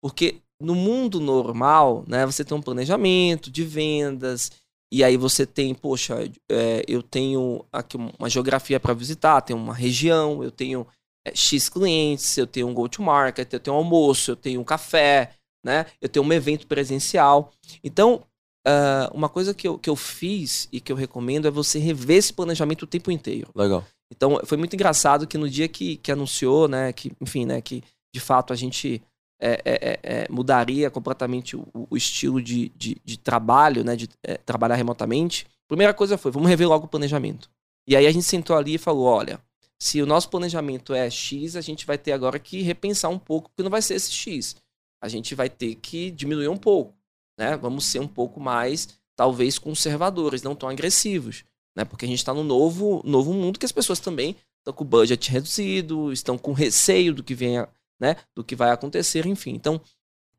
Porque 0.00 0.40
no 0.60 0.74
mundo 0.74 1.20
normal, 1.20 2.04
né, 2.06 2.24
você 2.24 2.44
tem 2.44 2.56
um 2.56 2.62
planejamento 2.62 3.50
de 3.50 3.64
vendas, 3.64 4.50
e 4.92 5.02
aí 5.02 5.16
você 5.16 5.44
tem, 5.44 5.74
poxa, 5.74 6.14
é, 6.48 6.84
eu 6.86 7.02
tenho 7.02 7.64
aqui 7.72 7.96
uma 7.96 8.30
geografia 8.30 8.78
para 8.78 8.94
visitar, 8.94 9.40
tenho 9.40 9.58
uma 9.58 9.74
região, 9.74 10.42
eu 10.42 10.50
tenho 10.50 10.86
é, 11.26 11.34
X 11.34 11.68
clientes, 11.68 12.36
eu 12.38 12.46
tenho 12.46 12.68
um 12.68 12.74
go-to-market, 12.74 13.52
eu 13.52 13.60
tenho 13.60 13.74
um 13.74 13.80
almoço, 13.80 14.30
eu 14.30 14.36
tenho 14.36 14.60
um 14.60 14.64
café, 14.64 15.32
né? 15.64 15.86
Eu 16.00 16.08
tenho 16.08 16.24
um 16.24 16.32
evento 16.32 16.66
presencial. 16.66 17.50
Então, 17.82 18.22
uh, 18.66 19.12
uma 19.12 19.28
coisa 19.28 19.54
que 19.54 19.66
eu, 19.66 19.78
que 19.78 19.90
eu 19.90 19.96
fiz 19.96 20.68
e 20.70 20.80
que 20.80 20.92
eu 20.92 20.96
recomendo 20.96 21.48
é 21.48 21.50
você 21.50 21.78
rever 21.78 22.18
esse 22.18 22.32
planejamento 22.32 22.82
o 22.82 22.86
tempo 22.86 23.10
inteiro. 23.10 23.48
Legal. 23.54 23.84
Então, 24.12 24.38
foi 24.44 24.58
muito 24.58 24.74
engraçado 24.74 25.26
que 25.26 25.38
no 25.38 25.48
dia 25.48 25.66
que, 25.66 25.96
que 25.96 26.12
anunciou, 26.12 26.68
né, 26.68 26.92
que, 26.92 27.10
enfim, 27.20 27.46
né, 27.46 27.60
que 27.60 27.82
de 28.14 28.20
fato 28.20 28.52
a 28.52 28.56
gente 28.56 29.02
é, 29.40 29.60
é, 29.64 29.74
é, 29.74 30.00
é, 30.02 30.26
mudaria 30.30 30.90
completamente 30.90 31.56
o, 31.56 31.66
o 31.74 31.96
estilo 31.96 32.40
de, 32.40 32.70
de, 32.76 32.96
de, 33.04 33.18
trabalho, 33.18 33.84
né? 33.84 33.96
De 33.96 34.08
é, 34.22 34.36
trabalhar 34.38 34.76
remotamente. 34.76 35.46
Primeira 35.68 35.92
coisa 35.92 36.16
foi, 36.16 36.30
vamos 36.30 36.48
rever 36.48 36.68
logo 36.68 36.86
o 36.86 36.88
planejamento. 36.88 37.50
E 37.86 37.96
aí 37.96 38.06
a 38.06 38.12
gente 38.12 38.24
sentou 38.24 38.56
ali 38.56 38.74
e 38.74 38.78
falou, 38.78 39.04
olha, 39.04 39.40
se 39.78 40.00
o 40.00 40.06
nosso 40.06 40.30
planejamento 40.30 40.94
é 40.94 41.10
X, 41.10 41.56
a 41.56 41.60
gente 41.60 41.84
vai 41.84 41.98
ter 41.98 42.12
agora 42.12 42.38
que 42.38 42.62
repensar 42.62 43.10
um 43.10 43.18
pouco, 43.18 43.50
porque 43.50 43.62
não 43.62 43.70
vai 43.70 43.82
ser 43.82 43.94
esse 43.94 44.12
X. 44.12 44.56
A 45.04 45.08
gente 45.08 45.34
vai 45.34 45.50
ter 45.50 45.74
que 45.74 46.10
diminuir 46.10 46.48
um 46.48 46.56
pouco, 46.56 46.94
né? 47.38 47.58
Vamos 47.58 47.84
ser 47.84 47.98
um 47.98 48.08
pouco 48.08 48.40
mais, 48.40 48.88
talvez, 49.14 49.58
conservadores, 49.58 50.42
não 50.42 50.54
tão 50.54 50.68
agressivos, 50.68 51.44
né? 51.76 51.84
Porque 51.84 52.06
a 52.06 52.08
gente 52.08 52.18
está 52.18 52.32
no 52.32 52.42
novo, 52.42 53.02
novo 53.04 53.34
mundo 53.34 53.58
que 53.58 53.66
as 53.66 53.72
pessoas 53.72 54.00
também 54.00 54.34
estão 54.60 54.72
com 54.72 54.82
o 54.82 54.86
budget 54.86 55.30
reduzido, 55.30 56.10
estão 56.10 56.38
com 56.38 56.52
receio 56.54 57.12
do 57.12 57.22
que 57.22 57.34
vem 57.34 57.58
né, 58.00 58.16
do 58.34 58.42
que 58.42 58.56
vai 58.56 58.70
acontecer, 58.70 59.26
enfim. 59.26 59.52
Então, 59.52 59.78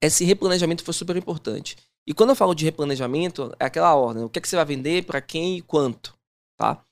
esse 0.02 0.26
replanejamento 0.26 0.84
foi 0.84 0.96
super 0.96 1.16
importante. 1.16 1.78
E 2.08 2.14
quando 2.14 2.32
eu 2.32 2.36
falo 2.36 2.56
de 2.56 2.66
replanejamento, 2.66 3.54
é 3.60 3.66
aquela 3.66 3.94
ordem: 3.96 4.24
o 4.24 4.30
que, 4.30 4.40
é 4.40 4.42
que 4.42 4.50
você 4.50 4.56
vai 4.56 4.66
vender, 4.66 5.06
para 5.06 5.22
quem 5.22 5.58
e 5.58 5.62
quanto, 5.62 6.18
tá? 6.58 6.84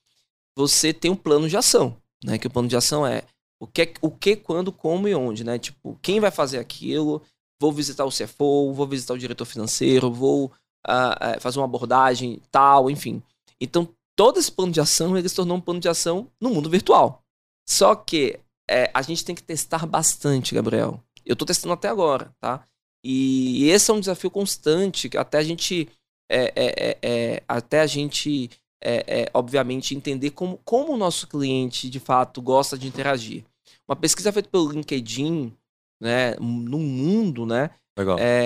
Você 0.56 0.92
tem 0.92 1.10
um 1.10 1.16
plano 1.16 1.48
de 1.48 1.56
ação, 1.56 1.96
né? 2.24 2.38
Que 2.38 2.46
o 2.46 2.50
plano 2.50 2.68
de 2.68 2.76
ação 2.76 3.04
é 3.04 3.24
o 3.60 3.66
que, 3.66 3.94
o 4.00 4.10
que, 4.10 4.36
quando, 4.36 4.70
como 4.72 5.08
e 5.08 5.14
onde, 5.14 5.44
né? 5.44 5.58
Tipo, 5.58 5.98
quem 6.02 6.20
vai 6.20 6.30
fazer 6.30 6.58
aquilo? 6.58 7.22
Vou 7.64 7.72
visitar 7.72 8.04
o 8.04 8.10
CFO, 8.10 8.74
vou 8.74 8.86
visitar 8.86 9.14
o 9.14 9.18
diretor 9.18 9.46
financeiro, 9.46 10.12
vou 10.12 10.52
uh, 10.86 11.40
fazer 11.40 11.58
uma 11.58 11.64
abordagem 11.64 12.42
tal, 12.50 12.90
enfim. 12.90 13.22
Então, 13.58 13.88
todo 14.14 14.38
esse 14.38 14.52
plano 14.52 14.70
de 14.70 14.82
ação 14.82 15.16
ele 15.16 15.26
se 15.26 15.34
tornou 15.34 15.56
um 15.56 15.60
plano 15.62 15.80
de 15.80 15.88
ação 15.88 16.30
no 16.38 16.50
mundo 16.50 16.68
virtual. 16.68 17.22
Só 17.66 17.94
que 17.94 18.38
é, 18.70 18.90
a 18.92 19.00
gente 19.00 19.24
tem 19.24 19.34
que 19.34 19.42
testar 19.42 19.86
bastante, 19.86 20.54
Gabriel. 20.54 21.02
Eu 21.24 21.32
estou 21.32 21.46
testando 21.46 21.72
até 21.72 21.88
agora, 21.88 22.30
tá? 22.38 22.66
E 23.02 23.66
esse 23.70 23.90
é 23.90 23.94
um 23.94 24.00
desafio 24.00 24.30
constante, 24.30 25.08
até 25.16 25.38
a 25.38 25.42
gente, 25.42 25.88
é, 26.30 26.98
é, 27.02 27.42
até 27.48 27.80
a 27.80 27.86
gente, 27.86 28.50
obviamente, 29.32 29.94
entender 29.94 30.32
como, 30.32 30.60
como 30.66 30.92
o 30.92 30.98
nosso 30.98 31.26
cliente, 31.26 31.88
de 31.88 31.98
fato, 31.98 32.42
gosta 32.42 32.76
de 32.76 32.86
interagir. 32.86 33.42
Uma 33.88 33.96
pesquisa 33.96 34.30
feita 34.30 34.50
pelo 34.50 34.70
LinkedIn, 34.70 35.50
né, 36.00 36.34
no 36.40 36.78
mundo, 36.78 37.46
né, 37.46 37.70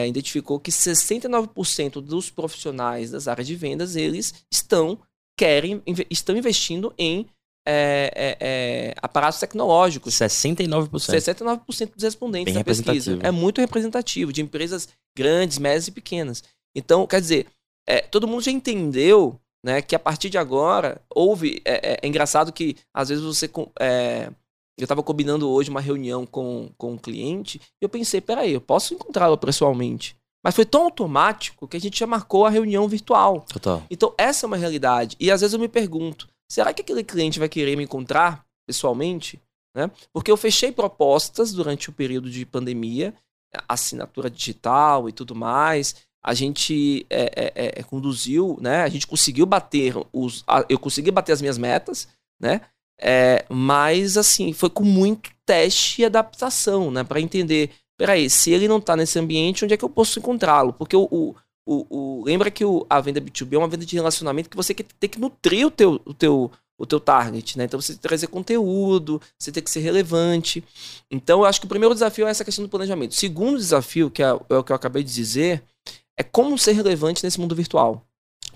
identificou 0.07 0.61
que 0.61 0.71
69% 0.71 2.00
dos 2.00 2.31
profissionais 2.31 3.11
das 3.11 3.28
áreas 3.28 3.47
de 3.47 3.55
vendas, 3.55 3.97
eles 3.97 4.35
estão, 4.52 4.99
querem, 5.37 5.83
estão 6.11 6.37
investindo 6.37 6.93
em 6.99 7.26
é, 7.71 8.11
é, 8.14 8.37
é, 8.40 8.95
aparatos 9.02 9.38
tecnológicos. 9.38 10.14
69%. 10.14 10.88
69% 10.90 11.95
dos 11.95 12.02
respondentes 12.02 12.55
Bem 12.55 12.55
da 12.55 12.64
pesquisa. 12.64 13.19
É 13.23 13.31
muito 13.31 13.61
representativo, 13.61 14.33
de 14.33 14.40
empresas 14.40 14.88
grandes, 15.17 15.59
médias 15.59 15.87
e 15.87 15.93
pequenas. 15.93 16.43
Então, 16.75 17.07
quer 17.07 17.21
dizer, 17.21 17.47
é, 17.87 18.00
todo 18.00 18.26
mundo 18.26 18.43
já 18.43 18.50
entendeu 18.50 19.38
né, 19.62 19.83
que 19.83 19.95
a 19.95 19.99
partir 19.99 20.31
de 20.31 20.38
agora 20.38 21.00
houve. 21.11 21.61
É, 21.64 21.93
é, 21.93 21.99
é 22.02 22.07
engraçado 22.07 22.52
que 22.52 22.76
às 22.95 23.11
vezes 23.11 23.23
você. 23.23 23.50
Eu 24.79 24.85
estava 24.85 25.03
combinando 25.03 25.51
hoje 25.51 25.71
uma 25.71 25.81
reunião 25.81 26.25
com, 26.25 26.71
com 26.79 26.93
um 26.93 26.99
cliente 26.99 27.61
e 27.81 27.85
eu 27.85 27.89
pensei: 27.89 28.21
peraí, 28.21 28.53
eu 28.53 28.61
posso 28.61 28.95
encontrá-lo 28.95 29.37
pessoalmente. 29.37 30.17
Mas 30.43 30.55
foi 30.55 30.65
tão 30.65 30.85
automático 30.85 31.67
que 31.67 31.77
a 31.77 31.81
gente 31.81 31.99
já 31.99 32.07
marcou 32.07 32.47
a 32.47 32.51
reunião 32.51 32.89
virtual. 32.89 33.45
Total. 33.49 33.83
Então, 33.91 34.15
essa 34.17 34.47
é 34.47 34.49
uma 34.49 34.57
realidade. 34.57 35.17
E 35.19 35.31
às 35.31 35.41
vezes 35.41 35.53
eu 35.53 35.61
me 35.61 35.69
pergunto: 35.69 36.29
será 36.51 36.73
que 36.73 36.81
aquele 36.81 37.03
cliente 37.03 37.41
vai 37.41 37.49
querer 37.49 37.77
me 37.77 37.83
encontrar 37.83 38.45
pessoalmente? 38.67 39.41
Né? 39.77 39.91
Porque 40.13 40.31
eu 40.31 40.37
fechei 40.37 40.71
propostas 40.71 41.53
durante 41.53 41.91
o 41.91 41.93
período 41.93 42.31
de 42.31 42.47
pandemia, 42.47 43.13
assinatura 43.69 44.31
digital 44.31 45.09
e 45.09 45.13
tudo 45.13 45.35
mais. 45.35 45.97
A 46.23 46.35
gente 46.35 47.05
é, 47.11 47.23
é, 47.23 47.53
é, 47.55 47.81
é 47.81 47.83
conduziu, 47.83 48.59
né? 48.61 48.83
A 48.83 48.89
gente 48.89 49.07
conseguiu 49.07 49.47
bater 49.47 49.95
os, 50.13 50.45
eu 50.69 50.79
consegui 50.79 51.11
bater 51.11 51.33
as 51.33 51.41
minhas 51.41 51.59
metas, 51.59 52.09
né? 52.41 52.61
É, 53.00 53.45
mas 53.49 54.17
assim 54.17 54.52
foi 54.52 54.69
com 54.69 54.83
muito 54.83 55.31
teste 55.47 56.02
e 56.02 56.05
adaptação, 56.05 56.90
né? 56.90 57.05
Para 57.05 57.21
entender, 57.21 57.71
peraí, 57.97 58.28
se 58.28 58.50
ele 58.50 58.67
não 58.67 58.78
está 58.78 58.97
nesse 58.97 59.19
ambiente, 59.19 59.64
onde 59.64 59.75
é 59.75 59.76
que 59.76 59.85
eu 59.85 59.88
posso 59.88 60.19
encontrá-lo? 60.19 60.73
Porque 60.73 60.97
o, 60.97 61.09
o, 61.11 61.35
o, 61.67 61.87
o 62.21 62.25
lembra 62.25 62.50
que 62.50 62.64
a 62.90 63.00
venda 63.00 63.21
B2B 63.21 63.55
é 63.55 63.59
uma 63.59 63.69
venda 63.69 63.87
de 63.87 63.95
relacionamento 63.95 64.50
que 64.50 64.57
você 64.57 64.75
tem 64.75 65.09
que 65.09 65.21
nutrir 65.21 65.67
o 65.67 65.71
teu, 65.71 66.00
o 66.05 66.12
teu, 66.12 66.50
o 66.76 66.87
teu 66.87 66.99
target, 66.99 67.57
né? 67.57 67.64
Então 67.64 67.81
você 67.81 67.93
tem 67.93 67.99
que 67.99 68.09
trazer 68.09 68.26
conteúdo, 68.26 69.23
você 69.38 69.52
tem 69.52 69.62
que 69.62 69.71
ser 69.71 69.81
relevante. 69.81 70.62
Então 71.11 71.40
eu 71.40 71.45
acho 71.47 71.61
que 71.61 71.67
o 71.67 71.69
primeiro 71.69 71.95
desafio 71.95 72.26
é 72.26 72.31
essa 72.31 72.45
questão 72.45 72.64
do 72.64 72.69
planejamento. 72.69 73.12
O 73.12 73.14
segundo 73.14 73.57
desafio, 73.59 74.11
que 74.11 74.23
é, 74.23 74.26
é 74.26 74.57
o 74.57 74.64
que 74.64 74.73
eu 74.73 74.76
acabei 74.76 75.05
de 75.05 75.14
dizer, 75.14 75.62
é 76.17 76.23
como 76.25 76.59
ser 76.59 76.73
relevante 76.73 77.23
nesse 77.23 77.40
mundo 77.40 77.55
virtual. 77.55 78.05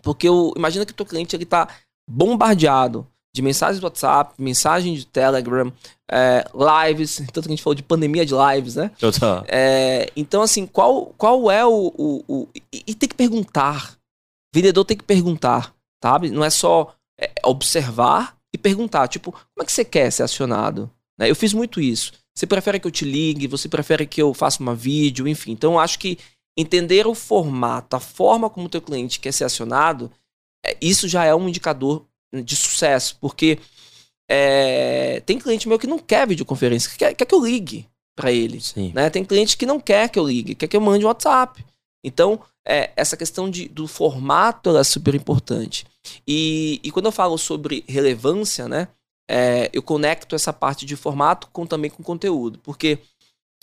Porque 0.03 0.27
imagina 0.57 0.85
que 0.85 0.93
o 0.93 0.97
teu 0.97 1.07
cliente 1.07 1.37
ele 1.37 1.45
está 1.45 1.69
bombardeado 2.11 3.07
de 3.35 3.41
mensagens 3.41 3.81
do 3.81 3.85
WhatsApp, 3.85 4.35
mensagem 4.39 4.95
de 4.95 5.07
Telegram, 5.07 5.73
é, 6.11 6.45
lives, 6.89 7.17
tanto 7.33 7.43
que 7.43 7.49
a 7.49 7.57
gente 7.57 7.63
falou 7.63 7.75
de 7.75 7.83
pandemia 7.83 8.27
de 8.27 8.35
lives, 8.35 8.77
né? 8.77 8.91
Total. 8.99 9.45
É, 9.49 10.11
então, 10.15 10.43
assim, 10.43 10.67
qual, 10.67 11.07
qual 11.17 11.51
é 11.51 11.65
o. 11.65 11.93
o, 11.97 12.25
o 12.29 12.49
e, 12.55 12.83
e, 12.89 12.95
tem 12.95 13.09
que 13.09 13.15
perguntar. 13.15 13.95
O 14.55 14.55
vendedor 14.55 14.85
tem 14.85 14.97
que 14.97 15.05
perguntar, 15.05 15.75
sabe? 16.03 16.31
Não 16.31 16.45
é 16.45 16.51
só 16.51 16.95
é, 17.19 17.33
observar 17.45 18.37
e 18.53 18.59
perguntar, 18.59 19.09
tipo, 19.09 19.33
como 19.33 19.63
é 19.63 19.65
que 19.65 19.73
você 19.73 19.85
quer 19.85 20.11
ser 20.11 20.25
acionado? 20.25 20.91
Né? 21.19 21.31
Eu 21.31 21.35
fiz 21.35 21.55
muito 21.55 21.81
isso. 21.81 22.13
Você 22.37 22.47
prefere 22.47 22.79
que 22.79 22.87
eu 22.87 22.91
te 22.91 23.07
ligue? 23.07 23.47
Você 23.47 23.67
prefere 23.67 24.07
que 24.07 24.21
eu 24.21 24.35
faça 24.35 24.63
uma 24.63 24.75
vídeo? 24.75 25.27
Enfim, 25.27 25.53
então 25.53 25.73
eu 25.73 25.79
acho 25.79 25.99
que 25.99 26.19
entender 26.55 27.07
o 27.07 27.15
formato, 27.15 27.97
a 27.97 28.01
forma 28.01 28.51
como 28.51 28.67
o 28.67 28.69
teu 28.69 28.83
cliente 28.83 29.19
quer 29.19 29.33
ser 29.33 29.45
acionado, 29.45 30.11
isso 30.83 31.09
já 31.09 31.25
é 31.25 31.35
um 31.35 31.49
indicador 31.49 32.05
de 32.33 32.57
sucesso, 32.57 33.17
porque 33.21 33.59
é, 34.29 35.21
tem 35.21 35.39
cliente 35.39 35.69
meu 35.69 35.79
que 35.79 35.87
não 35.87 35.99
quer 35.99 36.27
videoconferência, 36.27 36.91
que 36.91 36.99
quer, 36.99 37.15
quer 37.15 37.27
que 37.27 37.35
eu 37.35 37.45
ligue 37.45 37.87
para 38.17 38.33
ele. 38.33 38.61
Né? 38.95 39.11
Tem 39.11 39.25
cliente 39.25 39.57
que 39.57 39.67
não 39.67 39.81
quer 39.81 40.09
que 40.09 40.19
eu 40.19 40.27
ligue, 40.27 40.55
quer 40.55 40.69
que 40.69 40.77
eu 40.77 40.81
mande 40.81 41.05
um 41.05 41.09
WhatsApp. 41.09 41.65
Então, 42.05 42.41
é, 42.67 42.91
essa 42.97 43.17
questão 43.17 43.51
de, 43.51 43.69
do 43.69 43.87
formato 43.87 44.77
é 44.77 44.85
super 44.85 45.15
importante. 45.15 45.87
E, 46.27 46.81
e 46.83 46.91
quando 46.91 47.07
eu 47.07 47.13
falo 47.13 47.37
sobre 47.39 47.85
relevância, 47.89 48.69
né, 48.69 48.89
é, 49.31 49.71
eu 49.73 49.83
conecto 49.83 50.35
essa 50.35 50.53
parte 50.53 50.85
de 50.85 50.97
formato 50.97 51.49
com, 51.53 51.67
também 51.67 51.91
com 51.91 52.03
conteúdo. 52.03 52.59
Porque 52.63 52.99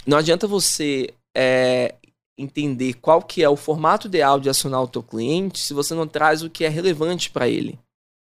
não 0.05 0.17
adianta 0.17 0.47
você 0.47 1.13
é, 1.35 1.95
entender 2.37 2.93
qual 2.95 3.21
que 3.21 3.43
é 3.43 3.49
o 3.49 3.55
formato 3.55 4.07
ideal 4.07 4.39
de 4.39 4.49
acionar 4.49 4.81
o 4.81 4.87
teu 4.87 5.03
cliente 5.03 5.59
se 5.59 5.73
você 5.73 5.93
não 5.93 6.07
traz 6.07 6.41
o 6.41 6.49
que 6.49 6.63
é 6.63 6.69
relevante 6.69 7.29
para 7.29 7.47
ele. 7.47 7.77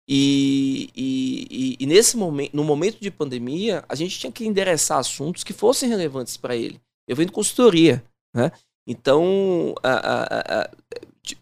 E, 0.08 0.90
e, 0.96 1.78
e, 1.80 1.86
nesse 1.86 2.18
momento, 2.18 2.54
no 2.54 2.64
momento 2.64 3.00
de 3.00 3.10
pandemia, 3.10 3.86
a 3.88 3.96
gente 3.96 4.20
tinha 4.20 4.32
que 4.32 4.46
endereçar 4.46 4.98
assuntos 4.98 5.44
que 5.44 5.54
fossem 5.54 5.88
relevantes 5.88 6.36
para 6.36 6.56
ele. 6.56 6.82
Eu 7.08 7.16
vendo 7.16 7.32
consultoria, 7.32 8.04
né? 8.36 8.52
Então, 8.86 9.74
a, 9.82 9.94
a, 9.94 10.62
a, 10.62 10.70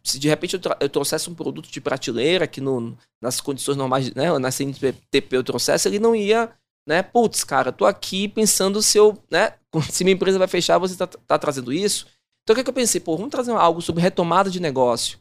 se 0.03 0.19
de 0.19 0.29
repente 0.29 0.55
eu, 0.55 0.61
eu, 0.79 0.89
trouxesse 0.89 1.29
um 1.29 1.35
produto 1.35 1.71
de 1.71 1.81
prateleira 1.81 2.47
que 2.47 2.61
no, 2.61 2.95
nas 3.21 3.41
condições 3.41 3.75
normais, 3.75 4.13
né, 4.13 4.37
na 4.37 4.51
CNTP 4.51 5.35
eu 5.35 5.43
trouxesse, 5.43 5.87
ele 5.87 5.97
não 5.97 6.15
ia, 6.15 6.51
né, 6.87 7.01
putz, 7.01 7.43
cara, 7.43 7.71
tô 7.71 7.85
aqui 7.85 8.27
pensando 8.27 8.81
se 8.81 8.97
eu, 8.97 9.17
né, 9.29 9.55
se 9.89 10.03
minha 10.03 10.13
empresa 10.13 10.37
vai 10.37 10.47
fechar, 10.47 10.77
você 10.77 10.95
tá, 10.95 11.07
tá 11.07 11.39
trazendo 11.39 11.73
isso. 11.73 12.05
Então 12.43 12.53
o 12.53 12.55
que, 12.55 12.61
é 12.61 12.63
que 12.63 12.69
eu 12.69 12.73
pensei? 12.73 13.01
Pô, 13.01 13.15
vamos 13.17 13.31
trazer 13.31 13.51
algo 13.51 13.81
sobre 13.81 14.03
retomada 14.03 14.49
de 14.51 14.59
negócio, 14.59 15.19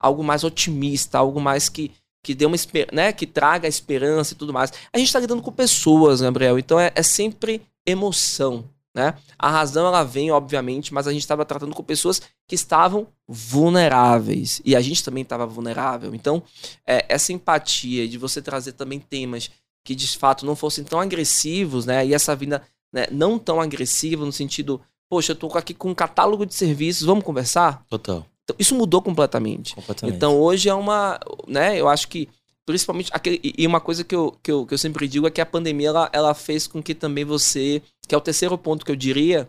algo 0.00 0.24
mais 0.24 0.44
otimista, 0.44 1.18
algo 1.18 1.40
mais 1.40 1.68
que 1.68 1.92
que 2.22 2.34
dê 2.34 2.46
uma 2.46 2.56
né, 2.92 3.12
que 3.12 3.26
traga 3.26 3.68
esperança 3.68 4.34
e 4.34 4.36
tudo 4.36 4.52
mais. 4.52 4.72
A 4.92 4.98
gente 4.98 5.08
está 5.08 5.20
lidando 5.20 5.42
com 5.42 5.52
pessoas, 5.52 6.20
Gabriel, 6.20 6.58
então 6.58 6.78
é, 6.78 6.92
é, 6.94 7.02
sempre 7.02 7.62
emoção, 7.86 8.68
né? 8.94 9.14
A 9.38 9.50
razão 9.50 9.86
ela 9.86 10.02
vem, 10.02 10.30
obviamente, 10.30 10.92
mas 10.92 11.06
a 11.06 11.12
gente 11.12 11.22
estava 11.22 11.44
tratando 11.44 11.74
com 11.74 11.82
pessoas 11.82 12.20
que 12.46 12.54
estavam 12.54 13.06
vulneráveis 13.26 14.60
e 14.64 14.74
a 14.74 14.80
gente 14.80 15.04
também 15.04 15.22
estava 15.22 15.46
vulnerável. 15.46 16.14
Então, 16.14 16.42
é, 16.86 17.04
essa 17.08 17.32
empatia 17.32 18.08
de 18.08 18.18
você 18.18 18.42
trazer 18.42 18.72
também 18.72 18.98
temas 18.98 19.50
que 19.84 19.94
de 19.94 20.18
fato 20.18 20.44
não 20.44 20.56
fossem 20.56 20.84
tão 20.84 21.00
agressivos, 21.00 21.86
né? 21.86 22.04
E 22.04 22.12
essa 22.12 22.36
vida 22.36 22.62
né, 22.92 23.06
não 23.10 23.38
tão 23.38 23.60
agressiva 23.60 24.24
no 24.24 24.32
sentido, 24.32 24.80
poxa, 25.08 25.32
eu 25.32 25.36
tô 25.36 25.46
aqui 25.56 25.72
com 25.72 25.90
um 25.90 25.94
catálogo 25.94 26.44
de 26.44 26.54
serviços, 26.54 27.06
vamos 27.06 27.24
conversar? 27.24 27.84
Total. 27.88 28.26
Então, 28.48 28.56
isso 28.58 28.74
mudou 28.74 29.02
completamente. 29.02 29.74
completamente. 29.74 30.16
Então 30.16 30.40
hoje 30.40 30.70
é 30.70 30.74
uma. 30.74 31.20
Né, 31.46 31.78
eu 31.78 31.86
acho 31.86 32.08
que. 32.08 32.28
Principalmente. 32.64 33.10
Aquele, 33.12 33.40
e 33.42 33.66
uma 33.66 33.80
coisa 33.80 34.02
que 34.02 34.14
eu, 34.14 34.34
que, 34.42 34.50
eu, 34.50 34.64
que 34.64 34.72
eu 34.72 34.78
sempre 34.78 35.06
digo 35.06 35.26
é 35.26 35.30
que 35.30 35.40
a 35.40 35.46
pandemia 35.46 35.88
ela, 35.88 36.10
ela 36.12 36.34
fez 36.34 36.66
com 36.66 36.82
que 36.82 36.94
também 36.94 37.24
você. 37.24 37.82
Que 38.06 38.14
é 38.14 38.18
o 38.18 38.22
terceiro 38.22 38.56
ponto 38.56 38.86
que 38.86 38.90
eu 38.90 38.96
diria. 38.96 39.48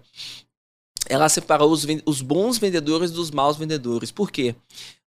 Ela 1.07 1.29
separou 1.29 1.71
os, 1.71 1.87
os 2.05 2.21
bons 2.21 2.57
vendedores 2.57 3.09
dos 3.09 3.31
maus 3.31 3.55
vendedores. 3.55 4.11
Por 4.11 4.29
quê? 4.29 4.53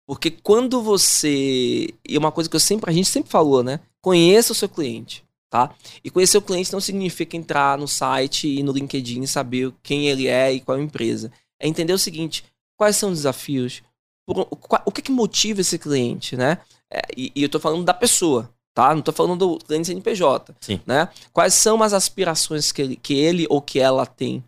Porque 0.06 0.30
quando 0.30 0.80
você. 0.80 1.92
E 2.08 2.16
uma 2.16 2.32
coisa 2.32 2.48
que 2.48 2.56
eu 2.56 2.60
sempre, 2.60 2.90
a 2.90 2.94
gente 2.94 3.08
sempre 3.08 3.30
falou, 3.30 3.62
né? 3.62 3.80
Conheça 4.00 4.52
o 4.52 4.56
seu 4.56 4.68
cliente. 4.68 5.22
Tá? 5.50 5.74
E 6.02 6.10
conhecer 6.10 6.38
o 6.38 6.42
cliente 6.42 6.72
não 6.72 6.80
significa 6.80 7.36
entrar 7.36 7.76
no 7.76 7.86
site 7.86 8.48
e 8.48 8.62
no 8.62 8.72
LinkedIn 8.72 9.20
e 9.20 9.28
saber 9.28 9.70
quem 9.82 10.08
ele 10.08 10.26
é 10.26 10.50
e 10.50 10.60
qual 10.60 10.80
empresa. 10.80 11.30
É 11.60 11.68
entender 11.68 11.92
o 11.92 11.98
seguinte: 11.98 12.42
Quais 12.82 12.96
são 12.96 13.12
os 13.12 13.18
desafios? 13.18 13.80
O 14.26 14.90
que, 14.90 15.02
que 15.02 15.12
motiva 15.12 15.60
esse 15.60 15.78
cliente, 15.78 16.36
né? 16.36 16.58
É, 16.92 17.00
e, 17.16 17.30
e, 17.32 17.40
eu 17.40 17.46
estou 17.46 17.60
falando 17.60 17.84
da 17.84 17.94
pessoa, 17.94 18.52
tá? 18.74 18.90
Não 18.90 18.98
estou 18.98 19.14
falando 19.14 19.38
do 19.38 19.64
cliente 19.64 19.86
CNPJ, 19.86 20.52
Sim. 20.60 20.80
né? 20.84 21.08
Quais 21.32 21.54
são 21.54 21.80
as 21.80 21.92
aspirações 21.92 22.72
que 22.72 22.82
ele, 22.82 22.96
que 22.96 23.14
ele 23.14 23.46
ou 23.48 23.62
que 23.62 23.78
ela 23.78 24.04
tem? 24.04 24.42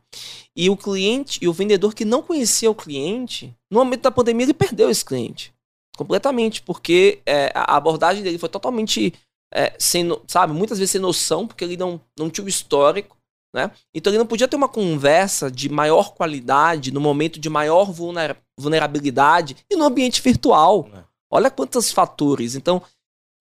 E 0.57 0.69
o 0.69 0.77
cliente 0.77 1.39
e 1.41 1.47
o 1.47 1.53
vendedor 1.53 1.95
que 1.95 2.05
não 2.05 2.23
conhecia 2.23 2.69
o 2.69 2.75
cliente, 2.75 3.55
no 3.71 3.79
momento 3.79 4.03
da 4.03 4.11
pandemia 4.11 4.47
ele 4.47 4.53
perdeu 4.53 4.91
esse 4.91 5.05
cliente 5.05 5.55
completamente, 5.97 6.61
porque 6.61 7.21
é, 7.25 7.53
a 7.55 7.77
abordagem 7.77 8.25
dele 8.25 8.37
foi 8.37 8.49
totalmente 8.49 9.15
é, 9.55 9.73
sem, 9.79 10.09
sabe, 10.27 10.53
muitas 10.53 10.79
vezes 10.79 10.91
sem 10.91 11.01
noção, 11.01 11.47
porque 11.47 11.63
ele 11.63 11.77
não, 11.77 12.01
não 12.19 12.29
tinha 12.29 12.45
o 12.45 12.49
histórico 12.49 13.17
né? 13.55 13.71
Então 13.95 14.11
ele 14.11 14.19
não 14.19 14.27
podia 14.27 14.49
ter 14.49 14.57
uma 14.57 14.69
conversa 14.69 15.49
de 15.49 15.69
maior 15.69 16.13
qualidade 16.13 16.91
no 16.91 17.01
momento 17.01 17.39
de 17.39 17.49
maior 17.49 17.93
vulnerabilidade 18.59 19.57
e 19.71 19.77
no 19.77 19.85
ambiente 19.85 20.21
virtual. 20.21 20.89
É. 20.93 21.05
Olha 21.31 21.51
quantos 21.51 21.93
fatores. 21.93 22.57
Então, 22.57 22.83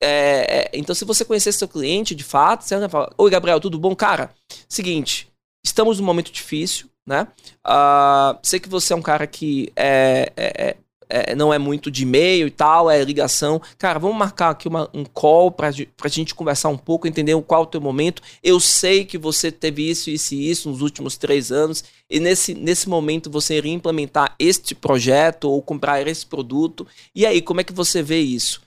é, 0.01 0.69
é, 0.69 0.71
então 0.71 0.93
se 0.93 1.03
você 1.03 1.25
conhecer 1.25 1.51
seu 1.51 1.67
cliente 1.67 2.13
de 2.13 2.23
fato, 2.23 2.63
você 2.63 2.77
vai 2.77 2.87
falar: 2.87 3.11
Oi, 3.17 3.31
Gabriel, 3.31 3.59
tudo 3.59 3.79
bom? 3.79 3.95
Cara, 3.95 4.29
seguinte, 4.69 5.27
estamos 5.65 5.99
num 5.99 6.05
momento 6.05 6.31
difícil, 6.31 6.87
né? 7.07 7.27
Uh, 7.65 8.37
sei 8.43 8.59
que 8.59 8.69
você 8.69 8.93
é 8.93 8.95
um 8.95 9.01
cara 9.01 9.25
que 9.25 9.73
é, 9.75 10.31
é, 10.37 10.77
é 11.09 11.35
não 11.35 11.53
é 11.53 11.57
muito 11.57 11.89
de 11.91 12.03
e-mail 12.03 12.47
e 12.47 12.51
tal, 12.51 12.89
é 12.89 13.03
ligação. 13.03 13.61
Cara, 13.77 13.99
vamos 13.99 14.17
marcar 14.17 14.49
aqui 14.49 14.67
uma, 14.67 14.89
um 14.93 15.03
call 15.03 15.51
pra, 15.51 15.69
pra 15.95 16.09
gente 16.09 16.35
conversar 16.35 16.69
um 16.69 16.77
pouco, 16.77 17.07
entender 17.07 17.39
qual 17.43 17.61
é 17.61 17.63
o 17.63 17.67
teu 17.67 17.81
momento. 17.81 18.21
Eu 18.41 18.59
sei 18.59 19.05
que 19.05 19.17
você 19.17 19.51
teve 19.51 19.89
isso, 19.89 20.09
isso 20.09 20.33
e 20.33 20.49
isso 20.49 20.69
nos 20.69 20.81
últimos 20.81 21.17
três 21.17 21.51
anos, 21.51 21.83
e 22.09 22.19
nesse, 22.19 22.53
nesse 22.53 22.87
momento 22.87 23.29
você 23.29 23.57
iria 23.57 23.73
implementar 23.73 24.35
este 24.39 24.75
projeto 24.75 25.45
ou 25.45 25.61
comprar 25.61 26.05
esse 26.07 26.25
produto. 26.25 26.87
E 27.15 27.25
aí, 27.25 27.41
como 27.41 27.61
é 27.61 27.63
que 27.63 27.73
você 27.73 28.01
vê 28.01 28.19
isso? 28.19 28.61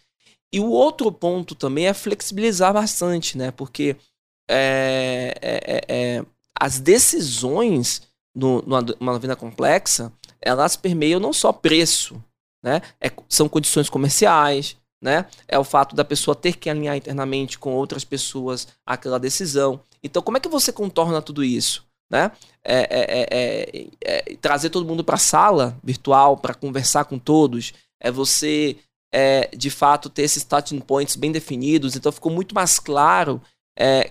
E 0.52 0.60
o 0.60 0.70
outro 0.70 1.10
ponto 1.12 1.54
também 1.54 1.86
é 1.86 1.94
flexibilizar 1.94 2.72
bastante, 2.72 3.36
né? 3.36 3.50
Porque 3.50 3.96
é, 4.48 5.34
é, 5.42 5.60
é, 5.66 5.84
é 5.88 6.24
as 6.58 6.78
decisões 6.78 8.02
no, 8.34 8.62
numa 9.00 9.18
venda 9.18 9.36
complexa, 9.36 10.12
elas 10.40 10.76
permeiam 10.76 11.20
não 11.20 11.32
só 11.32 11.52
preço, 11.52 12.22
né? 12.62 12.82
É, 13.00 13.10
são 13.28 13.48
condições 13.48 13.88
comerciais, 13.88 14.76
né? 15.02 15.26
É 15.46 15.58
o 15.58 15.64
fato 15.64 15.94
da 15.94 16.04
pessoa 16.04 16.34
ter 16.34 16.56
que 16.56 16.70
alinhar 16.70 16.96
internamente 16.96 17.58
com 17.58 17.72
outras 17.72 18.04
pessoas 18.04 18.66
aquela 18.84 19.18
decisão. 19.18 19.80
Então, 20.02 20.22
como 20.22 20.36
é 20.36 20.40
que 20.40 20.48
você 20.48 20.72
contorna 20.72 21.22
tudo 21.22 21.44
isso? 21.44 21.84
Né? 22.10 22.30
É, 22.64 22.78
é, 22.78 23.20
é, 23.20 23.26
é, 23.30 24.22
é 24.30 24.36
trazer 24.36 24.70
todo 24.70 24.86
mundo 24.86 25.02
para 25.02 25.16
a 25.16 25.18
sala 25.18 25.76
virtual 25.82 26.36
para 26.36 26.54
conversar 26.54 27.04
com 27.04 27.18
todos. 27.18 27.72
É 28.00 28.10
você, 28.10 28.76
é, 29.12 29.48
de 29.56 29.70
fato, 29.70 30.08
ter 30.08 30.22
esses 30.22 30.44
touching 30.44 30.80
points 30.80 31.16
bem 31.16 31.32
definidos. 31.32 31.96
Então, 31.96 32.12
ficou 32.12 32.32
muito 32.32 32.54
mais 32.54 32.78
claro 32.78 33.40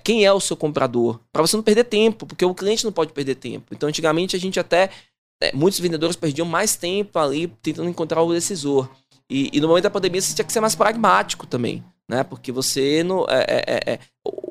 quem 0.04 0.24
é 0.24 0.32
o 0.32 0.40
seu 0.40 0.56
comprador. 0.56 1.20
Para 1.34 1.42
você 1.42 1.58
não 1.58 1.64
perder 1.64 1.86
tempo, 1.86 2.28
porque 2.28 2.46
o 2.46 2.54
cliente 2.54 2.86
não 2.86 2.92
pode 2.92 3.12
perder 3.12 3.34
tempo. 3.34 3.74
Então, 3.74 3.90
antigamente, 3.90 4.36
a 4.36 4.40
gente 4.40 4.60
até 4.60 4.92
é, 5.42 5.56
muitos 5.56 5.80
vendedores 5.80 6.16
perdiam 6.16 6.48
mais 6.48 6.76
tempo 6.76 7.18
ali 7.20 7.48
tentando 7.62 7.90
encontrar 7.90 8.22
o 8.22 8.34
decisor. 8.34 8.90
E, 9.30 9.50
e, 9.52 9.60
no 9.60 9.68
momento 9.68 9.84
da 9.84 9.90
pandemia 9.90 10.22
você 10.22 10.36
tinha 10.36 10.46
que 10.46 10.54
ser 10.54 10.62
mais 10.62 10.76
pragmático 10.76 11.48
também, 11.48 11.84
né? 12.08 12.24
Porque 12.24 12.52
você 12.52 13.04
não. 13.04 13.26
É, 13.28 13.46
é, 13.48 13.64
é, 13.68 13.94
é 13.94 14.00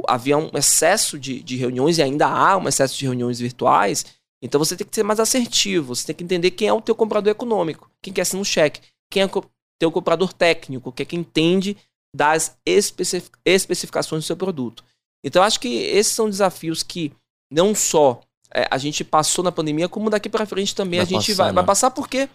havia 0.06 0.36
um 0.36 0.50
excesso 0.54 1.18
de, 1.18 1.42
de 1.42 1.56
reuniões 1.56 1.98
e 1.98 2.02
ainda 2.02 2.26
há 2.26 2.56
um 2.56 2.68
excesso 2.68 2.98
de 2.98 3.04
reuniões 3.04 3.38
virtuais. 3.38 4.04
Então 4.42 4.58
você 4.58 4.76
tem 4.76 4.86
que 4.86 4.94
ser 4.94 5.02
mais 5.02 5.18
assertivo, 5.18 5.94
você 5.94 6.06
tem 6.06 6.16
que 6.16 6.24
entender 6.24 6.50
quem 6.50 6.68
é 6.68 6.72
o 6.72 6.80
teu 6.80 6.94
comprador 6.94 7.30
econômico, 7.30 7.90
quem 8.02 8.12
quer 8.12 8.26
ser 8.26 8.36
um 8.36 8.44
cheque, 8.44 8.80
quem 9.10 9.22
é 9.22 9.26
o 9.26 9.44
teu 9.78 9.90
comprador 9.90 10.32
técnico, 10.32 10.92
que 10.92 11.02
é 11.02 11.06
quem 11.06 11.20
entende 11.20 11.76
das 12.14 12.56
especificações 12.66 14.22
do 14.22 14.26
seu 14.26 14.36
produto. 14.36 14.84
Então 15.24 15.42
acho 15.42 15.58
que 15.58 15.68
esses 15.68 16.12
são 16.12 16.28
desafios 16.28 16.82
que 16.82 17.12
não 17.50 17.74
só 17.74 18.20
é, 18.52 18.66
a 18.70 18.78
gente 18.78 19.04
passou 19.04 19.44
na 19.44 19.52
pandemia, 19.52 19.88
como 19.88 20.10
daqui 20.10 20.28
para 20.28 20.46
frente 20.46 20.74
também 20.74 20.98
vai 20.98 21.06
a 21.06 21.08
gente 21.08 21.28
passar, 21.28 21.42
vai, 21.42 21.46
né? 21.46 21.54
vai 21.54 21.64
passar, 21.64 21.90
porque 21.90 22.28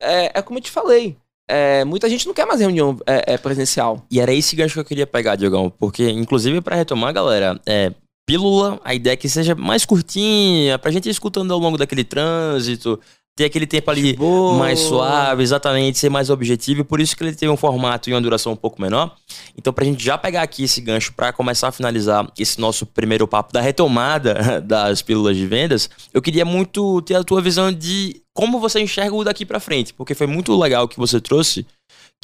é, 0.00 0.38
é 0.38 0.42
como 0.42 0.58
eu 0.58 0.62
te 0.62 0.70
falei. 0.70 1.16
é, 1.48 1.84
muita 1.84 2.08
gente 2.08 2.26
não 2.26 2.34
quer 2.34 2.44
mais 2.46 2.60
reunião 2.60 2.98
é, 3.06 3.34
é, 3.34 3.38
presencial. 3.38 4.04
E 4.10 4.20
era 4.20 4.32
esse 4.32 4.56
gancho 4.56 4.74
que 4.74 4.80
eu 4.80 4.84
queria 4.84 5.06
pegar, 5.06 5.36
Diogão, 5.36 5.70
porque, 5.70 6.10
inclusive, 6.10 6.60
para 6.60 6.76
retomar, 6.76 7.12
galera, 7.12 7.60
é, 7.64 7.92
pílula, 8.26 8.80
a 8.84 8.94
ideia 8.94 9.14
é 9.14 9.16
que 9.16 9.28
seja 9.28 9.54
mais 9.54 9.84
curtinha, 9.84 10.78
pra 10.78 10.90
gente 10.90 11.06
ir 11.06 11.10
escutando 11.10 11.52
ao 11.52 11.60
longo 11.60 11.78
daquele 11.78 12.04
trânsito, 12.04 13.00
ter 13.36 13.44
aquele 13.44 13.66
tempo 13.66 13.90
ali 13.90 14.14
Boa. 14.14 14.56
mais 14.56 14.80
suave, 14.80 15.42
exatamente, 15.42 15.98
ser 15.98 16.08
mais 16.08 16.30
objetivo, 16.30 16.80
e 16.80 16.84
por 16.84 17.00
isso 17.00 17.14
que 17.14 17.22
ele 17.22 17.34
tem 17.34 17.50
um 17.50 17.56
formato 17.56 18.08
e 18.08 18.14
uma 18.14 18.20
duração 18.20 18.52
um 18.52 18.56
pouco 18.56 18.80
menor. 18.80 19.14
Então, 19.56 19.74
pra 19.74 19.84
gente 19.84 20.02
já 20.02 20.16
pegar 20.16 20.40
aqui 20.40 20.64
esse 20.64 20.80
gancho 20.80 21.12
para 21.12 21.34
começar 21.34 21.68
a 21.68 21.72
finalizar 21.72 22.26
esse 22.38 22.58
nosso 22.58 22.86
primeiro 22.86 23.28
papo 23.28 23.52
da 23.52 23.60
retomada 23.60 24.60
das 24.64 25.02
pílulas 25.02 25.36
de 25.36 25.46
vendas, 25.46 25.90
eu 26.14 26.22
queria 26.22 26.46
muito 26.46 27.02
ter 27.02 27.16
a 27.16 27.22
tua 27.22 27.42
visão 27.42 27.70
de 27.70 28.22
como 28.32 28.58
você 28.58 28.80
enxerga 28.80 29.14
o 29.14 29.22
daqui 29.22 29.44
para 29.44 29.60
frente, 29.60 29.92
porque 29.92 30.14
foi 30.14 30.26
muito 30.26 30.58
legal 30.58 30.88
que 30.88 30.96
você 30.96 31.20
trouxe 31.20 31.66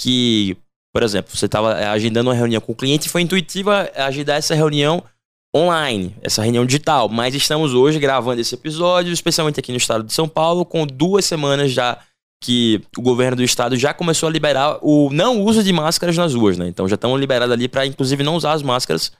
que, 0.00 0.56
por 0.94 1.02
exemplo, 1.02 1.36
você 1.36 1.44
estava 1.44 1.74
agendando 1.90 2.30
uma 2.30 2.36
reunião 2.36 2.60
com 2.60 2.72
o 2.72 2.76
cliente 2.76 3.08
e 3.08 3.10
foi 3.10 3.20
intuitiva 3.20 3.90
agendar 3.94 4.38
essa 4.38 4.54
reunião 4.54 5.04
online, 5.54 6.16
essa 6.22 6.42
reunião 6.42 6.64
digital, 6.64 7.08
mas 7.08 7.34
estamos 7.34 7.74
hoje 7.74 7.98
gravando 7.98 8.40
esse 8.40 8.54
episódio, 8.54 9.12
especialmente 9.12 9.60
aqui 9.60 9.70
no 9.70 9.78
estado 9.78 10.02
de 10.02 10.12
São 10.12 10.28
Paulo, 10.28 10.64
com 10.64 10.86
duas 10.86 11.24
semanas 11.24 11.70
já 11.72 11.98
que 12.42 12.82
o 12.96 13.02
governo 13.02 13.36
do 13.36 13.42
estado 13.44 13.76
já 13.76 13.94
começou 13.94 14.28
a 14.28 14.32
liberar 14.32 14.78
o 14.82 15.10
não 15.12 15.42
uso 15.42 15.62
de 15.62 15.72
máscaras 15.72 16.16
nas 16.16 16.34
ruas, 16.34 16.58
né? 16.58 16.66
Então 16.66 16.88
já 16.88 16.96
estão 16.96 17.16
liberados 17.16 17.52
ali 17.52 17.68
para 17.68 17.86
inclusive 17.86 18.24
não 18.24 18.34
usar 18.34 18.52
as 18.52 18.62
máscaras 18.62 19.12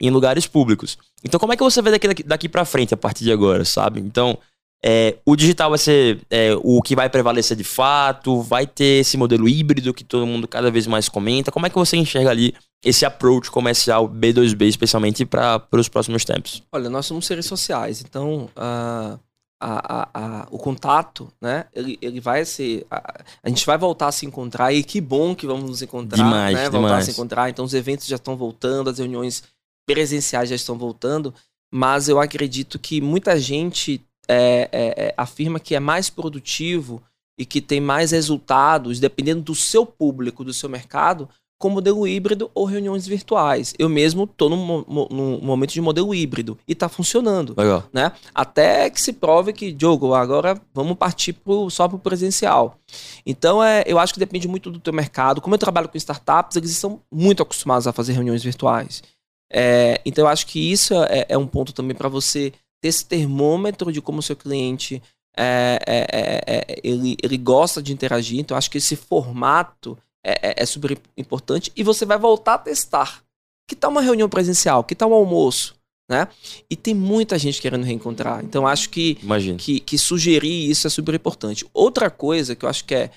em 0.00 0.10
lugares 0.10 0.46
públicos. 0.46 0.98
Então 1.24 1.40
como 1.40 1.52
é 1.52 1.56
que 1.56 1.62
você 1.62 1.80
vê 1.80 1.92
daqui, 1.92 2.22
daqui 2.22 2.48
para 2.48 2.66
frente 2.66 2.92
a 2.92 2.96
partir 2.96 3.24
de 3.24 3.32
agora, 3.32 3.64
sabe? 3.64 4.00
Então 4.00 4.36
é, 4.84 5.16
o 5.24 5.34
digital 5.34 5.70
vai 5.70 5.78
ser 5.78 6.20
é, 6.28 6.54
o 6.62 6.82
que 6.82 6.94
vai 6.94 7.08
prevalecer 7.08 7.56
de 7.56 7.64
fato, 7.64 8.42
vai 8.42 8.66
ter 8.66 9.00
esse 9.00 9.16
modelo 9.16 9.48
híbrido 9.48 9.94
que 9.94 10.04
todo 10.04 10.26
mundo 10.26 10.46
cada 10.46 10.70
vez 10.70 10.86
mais 10.86 11.08
comenta. 11.08 11.50
Como 11.50 11.66
é 11.66 11.70
que 11.70 11.76
você 11.76 11.96
enxerga 11.96 12.30
ali 12.30 12.54
esse 12.84 13.04
approach 13.04 13.50
comercial 13.50 14.08
B2B, 14.08 14.68
especialmente 14.68 15.24
para 15.24 15.66
os 15.72 15.88
próximos 15.88 16.24
tempos? 16.24 16.62
Olha, 16.70 16.88
nós 16.88 17.06
somos 17.06 17.26
seres 17.26 17.46
sociais, 17.46 18.02
então 18.02 18.48
uh, 18.56 19.18
a, 19.60 20.02
a, 20.02 20.08
a, 20.12 20.48
o 20.50 20.58
contato, 20.58 21.32
né? 21.40 21.66
Ele, 21.72 21.98
ele 22.00 22.20
vai 22.20 22.44
ser. 22.44 22.86
A, 22.90 23.48
gente 23.48 23.64
vai 23.64 23.78
voltar 23.78 24.08
a 24.08 24.12
se 24.12 24.26
encontrar 24.26 24.72
e 24.72 24.84
que 24.84 25.00
bom 25.00 25.34
que 25.34 25.46
vamos 25.46 25.68
nos 25.68 25.82
encontrar, 25.82 26.16
demais, 26.16 26.54
né? 26.54 26.64
Demais. 26.64 26.82
Voltar 26.82 26.98
a 26.98 27.02
se 27.02 27.10
encontrar. 27.10 27.50
Então 27.50 27.64
os 27.64 27.74
eventos 27.74 28.06
já 28.06 28.16
estão 28.16 28.36
voltando, 28.36 28.90
as 28.90 28.98
reuniões 28.98 29.42
presenciais 29.86 30.48
já 30.48 30.56
estão 30.56 30.76
voltando, 30.76 31.32
mas 31.72 32.08
eu 32.08 32.20
acredito 32.20 32.78
que 32.78 33.00
muita 33.00 33.38
gente 33.38 34.04
é, 34.28 34.68
é, 34.72 35.06
é, 35.06 35.14
afirma 35.16 35.60
que 35.60 35.74
é 35.74 35.80
mais 35.80 36.10
produtivo 36.10 37.02
e 37.38 37.46
que 37.46 37.60
tem 37.60 37.80
mais 37.80 38.10
resultados, 38.10 38.98
dependendo 38.98 39.42
do 39.42 39.54
seu 39.54 39.86
público, 39.86 40.44
do 40.44 40.52
seu 40.52 40.68
mercado, 40.68 41.28
com 41.58 41.70
modelo 41.70 42.06
híbrido 42.06 42.50
ou 42.54 42.64
reuniões 42.64 43.06
virtuais. 43.06 43.74
Eu 43.78 43.88
mesmo 43.88 44.24
estou 44.24 44.50
num, 44.50 44.84
num, 45.10 45.40
momento 45.40 45.72
de 45.72 45.80
modelo 45.80 46.14
híbrido 46.14 46.58
e 46.68 46.72
está 46.72 46.88
funcionando. 46.88 47.54
Legal. 47.56 47.84
Né? 47.92 48.12
Até 48.34 48.90
que 48.90 49.00
se 49.00 49.12
prove 49.12 49.52
que, 49.52 49.72
Diogo, 49.72 50.14
agora 50.14 50.60
vamos 50.74 50.96
partir 50.96 51.32
pro, 51.32 51.70
só 51.70 51.88
para 51.88 51.96
o 51.96 52.00
presencial. 52.00 52.78
Então, 53.24 53.62
é, 53.62 53.84
eu 53.86 53.98
acho 53.98 54.12
que 54.12 54.20
depende 54.20 54.46
muito 54.46 54.70
do 54.70 54.78
teu 54.78 54.92
mercado. 54.92 55.40
Como 55.40 55.54
eu 55.54 55.58
trabalho 55.58 55.88
com 55.88 55.96
startups, 55.96 56.56
eles 56.56 56.70
estão 56.70 57.00
muito 57.10 57.42
acostumados 57.42 57.86
a 57.86 57.92
fazer 57.92 58.12
reuniões 58.12 58.42
virtuais. 58.42 59.02
É, 59.50 60.00
então, 60.04 60.24
eu 60.24 60.28
acho 60.28 60.46
que 60.46 60.72
isso 60.72 60.92
é, 61.04 61.26
é 61.30 61.38
um 61.38 61.46
ponto 61.46 61.72
também 61.72 61.96
para 61.96 62.08
você 62.08 62.52
ter 62.82 62.88
esse 62.88 63.04
termômetro 63.06 63.90
de 63.90 64.02
como 64.02 64.18
o 64.18 64.22
seu 64.22 64.36
cliente 64.36 65.02
é, 65.38 65.78
é, 65.86 66.06
é, 66.10 66.42
é, 66.46 66.80
ele, 66.82 67.16
ele 67.22 67.36
gosta 67.38 67.82
de 67.82 67.92
interagir. 67.92 68.40
Então, 68.40 68.56
acho 68.56 68.70
que 68.70 68.78
esse 68.78 68.96
formato 68.96 69.96
é, 70.26 70.48
é, 70.48 70.54
é, 70.56 70.66
super 70.66 70.98
importante. 71.16 71.70
E 71.76 71.84
você 71.84 72.04
vai 72.04 72.18
voltar 72.18 72.54
a 72.54 72.58
testar. 72.58 73.22
Que 73.68 73.76
tal 73.76 73.92
uma 73.92 74.00
reunião 74.00 74.28
presencial? 74.28 74.82
Que 74.82 74.94
tal 74.94 75.10
um 75.10 75.14
almoço? 75.14 75.76
Né? 76.10 76.26
E 76.68 76.74
tem 76.74 76.94
muita 76.94 77.38
gente 77.38 77.60
querendo 77.60 77.84
reencontrar. 77.84 78.44
Então, 78.44 78.66
acho 78.66 78.90
que, 78.90 79.18
que, 79.58 79.80
que 79.80 79.98
sugerir 79.98 80.68
isso 80.68 80.86
é 80.86 80.90
super 80.90 81.14
importante. 81.14 81.64
Outra 81.72 82.10
coisa 82.10 82.56
que 82.56 82.64
eu 82.64 82.68
acho 82.68 82.84
que 82.84 82.94
é, 82.94 83.10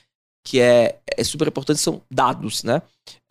que 0.45 0.59
é, 0.59 0.99
é 1.17 1.23
super 1.23 1.47
importante 1.47 1.79
são 1.79 2.01
dados, 2.11 2.63
né? 2.63 2.81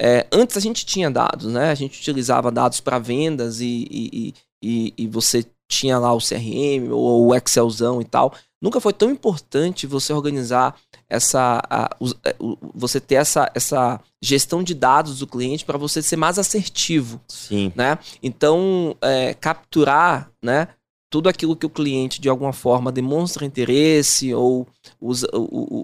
É, 0.01 0.27
antes 0.33 0.57
a 0.57 0.61
gente 0.61 0.85
tinha 0.85 1.11
dados, 1.11 1.53
né? 1.53 1.71
A 1.71 1.75
gente 1.75 2.01
utilizava 2.01 2.51
dados 2.51 2.81
para 2.81 2.99
vendas 2.99 3.61
e, 3.61 3.87
e, 3.91 4.35
e, 4.63 4.95
e, 4.97 5.07
você 5.07 5.47
tinha 5.69 5.99
lá 5.99 6.13
o 6.13 6.19
CRM 6.19 6.91
ou 6.93 7.27
o 7.27 7.35
Excelzão 7.35 8.01
e 8.01 8.05
tal. 8.05 8.35
Nunca 8.61 8.81
foi 8.81 8.93
tão 8.93 9.11
importante 9.11 9.87
você 9.87 10.13
organizar 10.13 10.77
essa. 11.09 11.63
A, 11.69 11.97
é, 12.25 12.37
você 12.75 13.01
ter 13.01 13.17
essa, 13.17 13.51
essa 13.55 14.01
gestão 14.23 14.63
de 14.63 14.75
dados 14.75 15.19
do 15.19 15.27
cliente 15.27 15.65
para 15.65 15.79
você 15.79 16.03
ser 16.03 16.17
mais 16.17 16.39
assertivo. 16.39 17.21
Sim. 17.29 17.73
Né? 17.75 17.99
Então, 18.23 18.97
é, 19.01 19.35
capturar 19.35 20.31
né, 20.43 20.69
tudo 21.11 21.29
aquilo 21.29 21.57
que 21.57 21.67
o 21.67 21.71
cliente 21.71 22.21
de 22.21 22.29
alguma 22.29 22.53
forma 22.53 22.93
demonstra 22.93 23.45
interesse 23.45 24.35
ou 24.35 24.67
os, 25.01 25.25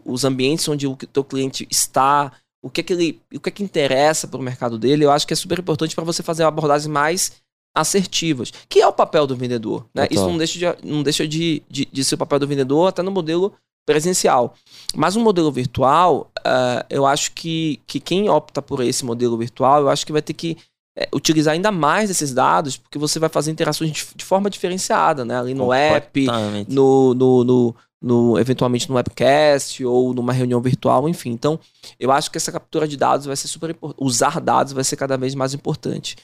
os 0.05 0.25
ambientes 0.25 0.69
onde 0.69 0.87
o 0.87 0.97
teu 0.97 1.25
cliente 1.25 1.67
está. 1.71 2.33
O 2.63 2.71
que 2.71 2.81
é 2.81 2.85
que 2.85 2.93
ele, 2.93 3.21
o 3.35 3.41
que 3.41 3.49
é 3.49 3.53
que 3.53 3.63
interessa 3.63 4.27
para 4.27 4.41
o 4.41 4.43
mercado 4.43 4.79
dele? 4.79 5.05
Eu 5.05 5.11
acho 5.11 5.27
que 5.27 5.33
é 5.33 5.37
super 5.37 5.59
importante 5.59 5.95
para 5.95 6.05
você 6.05 6.23
fazer 6.23 6.45
uma 6.45 6.49
abordagem 6.49 6.91
mais 6.91 7.43
assertivas, 7.75 8.53
que 8.69 8.81
é 8.81 8.87
o 8.87 8.93
papel 8.93 9.27
do 9.27 9.35
vendedor. 9.35 9.85
Né? 9.93 10.07
Isso 10.11 10.27
não 10.27 10.39
deixa, 10.39 10.59
de, 10.59 10.87
não 10.87 11.03
deixa 11.03 11.27
de, 11.27 11.61
de, 11.69 11.85
de, 11.85 12.05
ser 12.05 12.15
o 12.15 12.19
papel 12.19 12.39
do 12.39 12.47
vendedor 12.47 12.89
até 12.89 13.03
no 13.03 13.11
modelo 13.11 13.53
presencial. 13.87 14.55
Mas 14.95 15.17
um 15.17 15.23
modelo 15.23 15.51
virtual, 15.53 16.31
uh, 16.39 16.85
eu 16.89 17.07
acho 17.07 17.33
que, 17.33 17.81
que 17.87 18.01
quem 18.01 18.29
opta 18.29 18.63
por 18.63 18.83
esse 18.83 19.05
modelo 19.05 19.37
virtual, 19.37 19.83
eu 19.83 19.89
acho 19.89 20.07
que 20.07 20.13
vai 20.13 20.23
ter 20.23 20.33
que 20.33 20.57
é, 20.97 21.09
utilizar 21.13 21.55
ainda 21.55 21.73
mais 21.73 22.09
esses 22.09 22.33
dados, 22.33 22.77
porque 22.77 22.99
você 22.99 23.19
vai 23.19 23.29
fazer 23.29 23.51
interações 23.51 23.91
de, 23.91 24.07
de 24.15 24.25
forma 24.25 24.49
diferenciada, 24.49 25.25
né? 25.25 25.39
Ali 25.39 25.53
no 25.53 25.73
app, 25.73 26.27
no, 26.69 27.15
no, 27.15 27.45
no, 27.45 27.77
no, 28.01 28.39
eventualmente 28.39 28.89
no 28.89 28.95
webcast 28.95 29.85
ou 29.85 30.15
numa 30.15 30.33
reunião 30.33 30.61
virtual, 30.61 31.09
enfim. 31.09 31.31
Então, 31.31 31.59
eu 31.99 32.13
acho 32.13 32.31
que 32.31 32.39
essa 32.39 32.53
captura 32.53 32.87
de 32.87 32.97
dados 32.97 33.27
vai 33.27 33.35
ser 33.35 33.49
super 33.49 33.71
importante. 33.71 34.05
Usar 34.05 34.41
dados 34.41 34.73
vai 34.73 34.85
ser 34.85 34.97
cada 34.97 35.17
vez 35.17 35.35
mais 35.35 35.53
importante. 35.53 36.17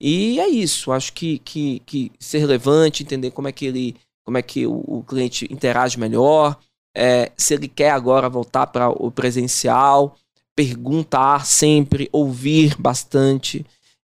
E 0.00 0.38
é 0.38 0.48
isso. 0.48 0.92
Acho 0.92 1.12
que, 1.12 1.38
que, 1.38 1.80
que 1.86 2.12
ser 2.20 2.38
relevante, 2.38 3.02
entender 3.02 3.32
como 3.32 3.48
é 3.48 3.52
que 3.52 3.66
ele, 3.66 3.96
como 4.24 4.38
é 4.38 4.42
que 4.42 4.66
o, 4.66 4.84
o 4.86 5.02
cliente 5.02 5.48
interage 5.50 5.98
melhor, 5.98 6.56
é, 6.94 7.32
se 7.36 7.54
ele 7.54 7.68
quer 7.68 7.90
agora 7.90 8.28
voltar 8.28 8.66
para 8.66 8.88
o 8.88 9.10
presencial, 9.10 10.16
perguntar 10.54 11.46
sempre, 11.46 12.08
ouvir 12.12 12.76
bastante 12.78 13.64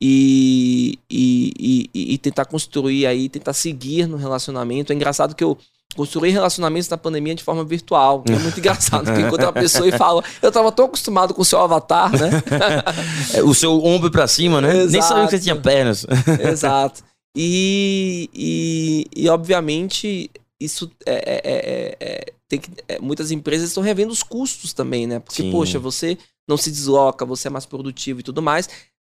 e, 0.01 0.99
e, 1.11 1.88
e, 1.93 2.14
e 2.14 2.19
tentar 2.19 2.45
construir 2.45 3.07
aí, 3.07 3.29
tentar 3.29 3.53
seguir 3.53 4.07
no 4.07 4.17
relacionamento. 4.17 4.93
É 4.93 4.97
engraçado 4.97 5.35
que 5.35 5.43
eu 5.43 5.59
construir 5.97 6.31
relacionamentos 6.31 6.88
na 6.88 6.97
pandemia 6.97 7.35
de 7.35 7.43
forma 7.43 7.64
virtual. 7.64 8.23
É 8.29 8.38
muito 8.38 8.59
engraçado, 8.61 9.05
porque 9.05 9.21
encontra 9.21 9.47
uma 9.47 9.53
pessoa 9.53 9.88
e 9.88 9.93
fala, 9.93 10.23
eu 10.41 10.53
tava 10.53 10.71
tão 10.71 10.85
acostumado 10.85 11.35
com 11.35 11.43
o 11.43 11.45
seu 11.45 11.61
avatar, 11.61 12.12
né? 12.12 12.31
É, 13.35 13.43
o 13.43 13.53
seu 13.53 13.85
ombro 13.85 14.11
para 14.11 14.27
cima, 14.27 14.61
né? 14.61 14.71
Exato. 14.71 14.93
Nem 14.93 15.03
sabia 15.03 15.25
que 15.25 15.31
você 15.31 15.41
tinha 15.41 15.57
pernas. 15.57 16.07
Exato. 16.41 17.03
E, 17.37 18.31
e, 18.33 19.07
e 19.14 19.29
obviamente, 19.29 20.31
isso 20.61 20.90
é, 21.07 21.14
é, 21.14 21.40
é, 21.44 21.97
é 22.01 22.33
tem 22.49 22.59
que, 22.59 22.71
é, 22.88 22.99
muitas 22.99 23.31
empresas 23.31 23.68
estão 23.68 23.83
revendo 23.83 24.12
os 24.12 24.23
custos 24.23 24.73
também, 24.73 25.07
né? 25.07 25.21
Porque, 25.21 25.42
Sim. 25.42 25.51
poxa, 25.51 25.79
você 25.79 26.16
não 26.49 26.57
se 26.57 26.71
desloca, 26.71 27.27
você 27.27 27.49
é 27.49 27.51
mais 27.51 27.66
produtivo 27.66 28.21
e 28.21 28.23
tudo 28.23 28.40
mais, 28.40 28.68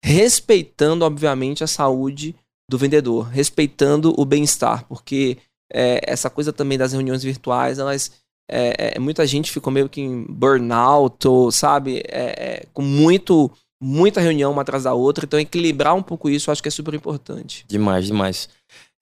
respeitando, 0.04 1.04
obviamente, 1.04 1.64
a 1.64 1.66
saúde 1.66 2.34
do 2.68 2.76
vendedor, 2.76 3.28
respeitando 3.28 4.14
o 4.18 4.24
bem-estar, 4.24 4.86
porque 4.86 5.38
é, 5.72 6.00
essa 6.04 6.28
coisa 6.28 6.52
também 6.52 6.76
das 6.76 6.92
reuniões 6.92 7.22
virtuais, 7.22 7.78
elas. 7.78 8.20
É, 8.50 8.96
é, 8.96 8.98
muita 8.98 9.26
gente 9.26 9.50
ficou 9.50 9.72
meio 9.72 9.88
que 9.88 10.00
em 10.00 10.24
burnout, 10.24 11.26
ou, 11.26 11.50
sabe? 11.50 12.02
É, 12.08 12.34
é, 12.36 12.66
com 12.74 12.82
muito, 12.82 13.50
muita 13.80 14.20
reunião 14.20 14.52
uma 14.52 14.60
atrás 14.60 14.84
da 14.84 14.92
outra. 14.92 15.24
Então, 15.24 15.40
equilibrar 15.40 15.94
um 15.94 16.02
pouco 16.02 16.28
isso 16.28 16.50
eu 16.50 16.52
acho 16.52 16.60
que 16.62 16.68
é 16.68 16.70
super 16.70 16.92
importante. 16.92 17.64
Demais, 17.66 18.06
demais. 18.06 18.50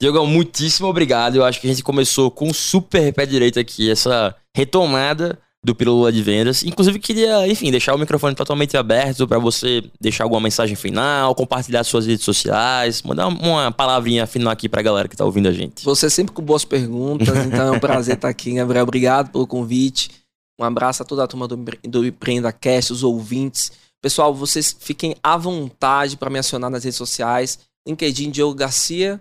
Diogão, 0.00 0.26
muitíssimo 0.26 0.88
obrigado. 0.88 1.36
Eu 1.36 1.44
acho 1.44 1.60
que 1.60 1.66
a 1.66 1.70
gente 1.70 1.84
começou 1.84 2.30
com 2.30 2.54
super 2.54 3.12
pé 3.12 3.26
direito 3.26 3.60
aqui, 3.60 3.90
essa 3.90 4.34
retomada 4.56 5.38
do 5.62 5.74
Pílula 5.74 6.10
de 6.10 6.22
Vendas. 6.22 6.62
Inclusive, 6.62 6.98
queria, 6.98 7.46
enfim, 7.46 7.70
deixar 7.70 7.94
o 7.94 7.98
microfone 7.98 8.34
totalmente 8.34 8.78
aberto 8.78 9.28
para 9.28 9.38
você 9.38 9.84
deixar 10.00 10.24
alguma 10.24 10.40
mensagem 10.40 10.74
final, 10.74 11.34
compartilhar 11.34 11.84
suas 11.84 12.06
redes 12.06 12.24
sociais, 12.24 13.02
mandar 13.02 13.28
uma 13.28 13.70
palavrinha 13.70 14.26
final 14.26 14.50
aqui 14.50 14.70
para 14.70 14.80
a 14.80 14.82
galera 14.82 15.06
que 15.06 15.14
está 15.14 15.24
ouvindo 15.26 15.48
a 15.48 15.52
gente. 15.52 15.84
Você 15.84 16.08
sempre 16.08 16.32
com 16.32 16.40
boas 16.40 16.64
perguntas, 16.64 17.36
então 17.44 17.74
é 17.74 17.76
um 17.76 17.78
prazer 17.78 18.14
estar 18.14 18.28
aqui, 18.30 18.54
Gabriel. 18.54 18.84
Obrigado 18.84 19.30
pelo 19.30 19.46
convite. 19.46 20.10
Um 20.58 20.64
abraço 20.64 21.02
a 21.02 21.06
toda 21.06 21.24
a 21.24 21.26
turma 21.26 21.46
do, 21.46 21.56
do 21.56 22.06
Empreenda 22.06 22.50
Cast, 22.50 22.90
os 22.90 23.02
ouvintes. 23.02 23.70
Pessoal, 24.00 24.34
vocês 24.34 24.74
fiquem 24.80 25.14
à 25.22 25.36
vontade 25.36 26.16
para 26.16 26.30
me 26.30 26.38
acionar 26.38 26.70
nas 26.70 26.84
redes 26.84 26.96
sociais. 26.96 27.58
LinkedIn 27.86 28.30
Diogo 28.30 28.54
Garcia 28.54 29.20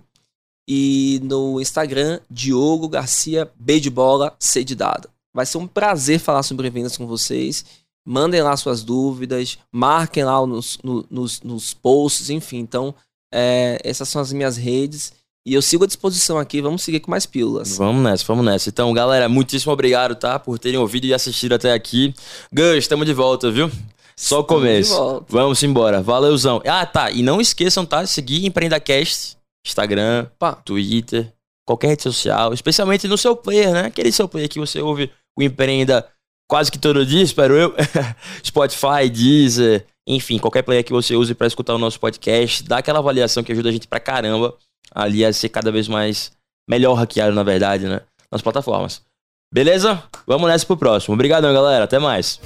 e 0.72 1.20
no 1.24 1.60
Instagram 1.60 2.20
Diogo 2.30 2.88
Garcia 2.88 3.50
B 3.60 3.80
de 3.80 3.90
bola 3.90 4.36
C 4.40 4.64
de 4.64 4.76
dado. 4.76 5.10
Vai 5.34 5.44
ser 5.48 5.58
um 5.58 5.66
prazer 5.66 6.20
falar 6.20 6.44
sobre 6.44 6.70
vendas 6.70 6.96
com 6.96 7.08
vocês. 7.08 7.66
mandem 8.06 8.42
lá 8.42 8.56
suas 8.56 8.84
dúvidas, 8.84 9.58
marquem 9.72 10.24
lá 10.24 10.46
nos, 10.46 10.78
no, 10.84 11.04
nos, 11.10 11.42
nos 11.42 11.74
posts, 11.74 12.30
enfim. 12.30 12.60
Então, 12.60 12.94
é, 13.34 13.80
essas 13.84 14.08
são 14.10 14.22
as 14.22 14.32
minhas 14.32 14.58
redes. 14.58 15.12
E 15.46 15.54
eu 15.56 15.62
sigo 15.62 15.86
à 15.86 15.88
disposição 15.88 16.38
aqui, 16.38 16.62
vamos 16.62 16.84
seguir 16.84 17.00
com 17.00 17.10
mais 17.10 17.26
pílulas. 17.26 17.76
Vamos 17.78 18.04
nessa, 18.04 18.24
vamos 18.28 18.46
nessa. 18.46 18.70
Então, 18.70 18.94
galera, 18.94 19.28
muitíssimo 19.28 19.74
obrigado, 19.74 20.14
tá? 20.14 20.38
Por 20.38 20.60
terem 20.60 20.80
ouvido 20.80 21.06
e 21.06 21.14
assistido 21.14 21.54
até 21.54 21.74
aqui. 21.74 22.14
Gus, 22.54 22.78
estamos 22.78 23.08
de 23.08 23.14
volta, 23.14 23.50
viu? 23.50 23.72
Só 24.16 24.42
o 24.42 24.44
começo. 24.44 25.24
Vamos 25.30 25.64
embora. 25.64 26.02
Valeuzão. 26.02 26.62
Ah, 26.68 26.86
tá. 26.86 27.10
E 27.10 27.24
não 27.24 27.40
esqueçam, 27.40 27.86
tá? 27.86 28.04
De 28.04 28.10
seguir 28.10 28.46
EmpreendaCast, 28.46 29.39
Instagram, 29.70 30.28
Pá. 30.38 30.54
Twitter, 30.54 31.32
qualquer 31.66 31.90
rede 31.90 32.04
social, 32.04 32.54
especialmente 32.54 33.08
no 33.08 33.18
seu 33.18 33.36
player, 33.36 33.72
né? 33.72 33.86
Aquele 33.86 34.12
seu 34.12 34.28
player 34.28 34.50
que 34.50 34.60
você 34.60 34.82
ouve 34.82 35.12
o 35.38 35.44
Empreenda 35.44 36.06
quase 36.50 36.72
que 36.72 36.80
todo 36.80 37.06
dia, 37.06 37.22
espero 37.22 37.56
eu. 37.56 37.76
Spotify, 38.44 39.08
Deezer, 39.10 39.86
enfim, 40.08 40.40
qualquer 40.40 40.64
player 40.64 40.84
que 40.84 40.92
você 40.92 41.16
use 41.16 41.36
para 41.36 41.46
escutar 41.46 41.76
o 41.76 41.78
nosso 41.78 42.00
podcast, 42.00 42.64
dá 42.64 42.80
aquela 42.80 43.00
avaliação 43.00 43.44
que 43.44 43.52
ajuda 43.52 43.70
a 43.70 43.72
gente 43.72 43.88
pra 43.88 44.00
caramba 44.00 44.56
ali 44.94 45.24
a 45.24 45.32
ser 45.32 45.50
cada 45.50 45.72
vez 45.72 45.88
mais 45.88 46.32
melhor 46.68 46.96
hackeado, 46.96 47.36
na 47.36 47.44
verdade, 47.44 47.86
né? 47.86 48.02
Nas 48.32 48.42
plataformas. 48.42 49.04
Beleza? 49.54 50.04
Vamos 50.26 50.48
nessa 50.48 50.66
pro 50.66 50.78
próximo. 50.78 51.14
Obrigadão, 51.14 51.54
galera. 51.54 51.84
Até 51.84 52.00
mais. 52.00 52.40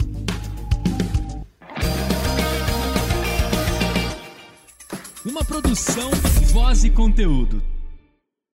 Uma 5.24 5.44
produção, 5.44 6.08
voz 6.52 6.84
e 6.84 6.90
conteúdo. 6.90 7.60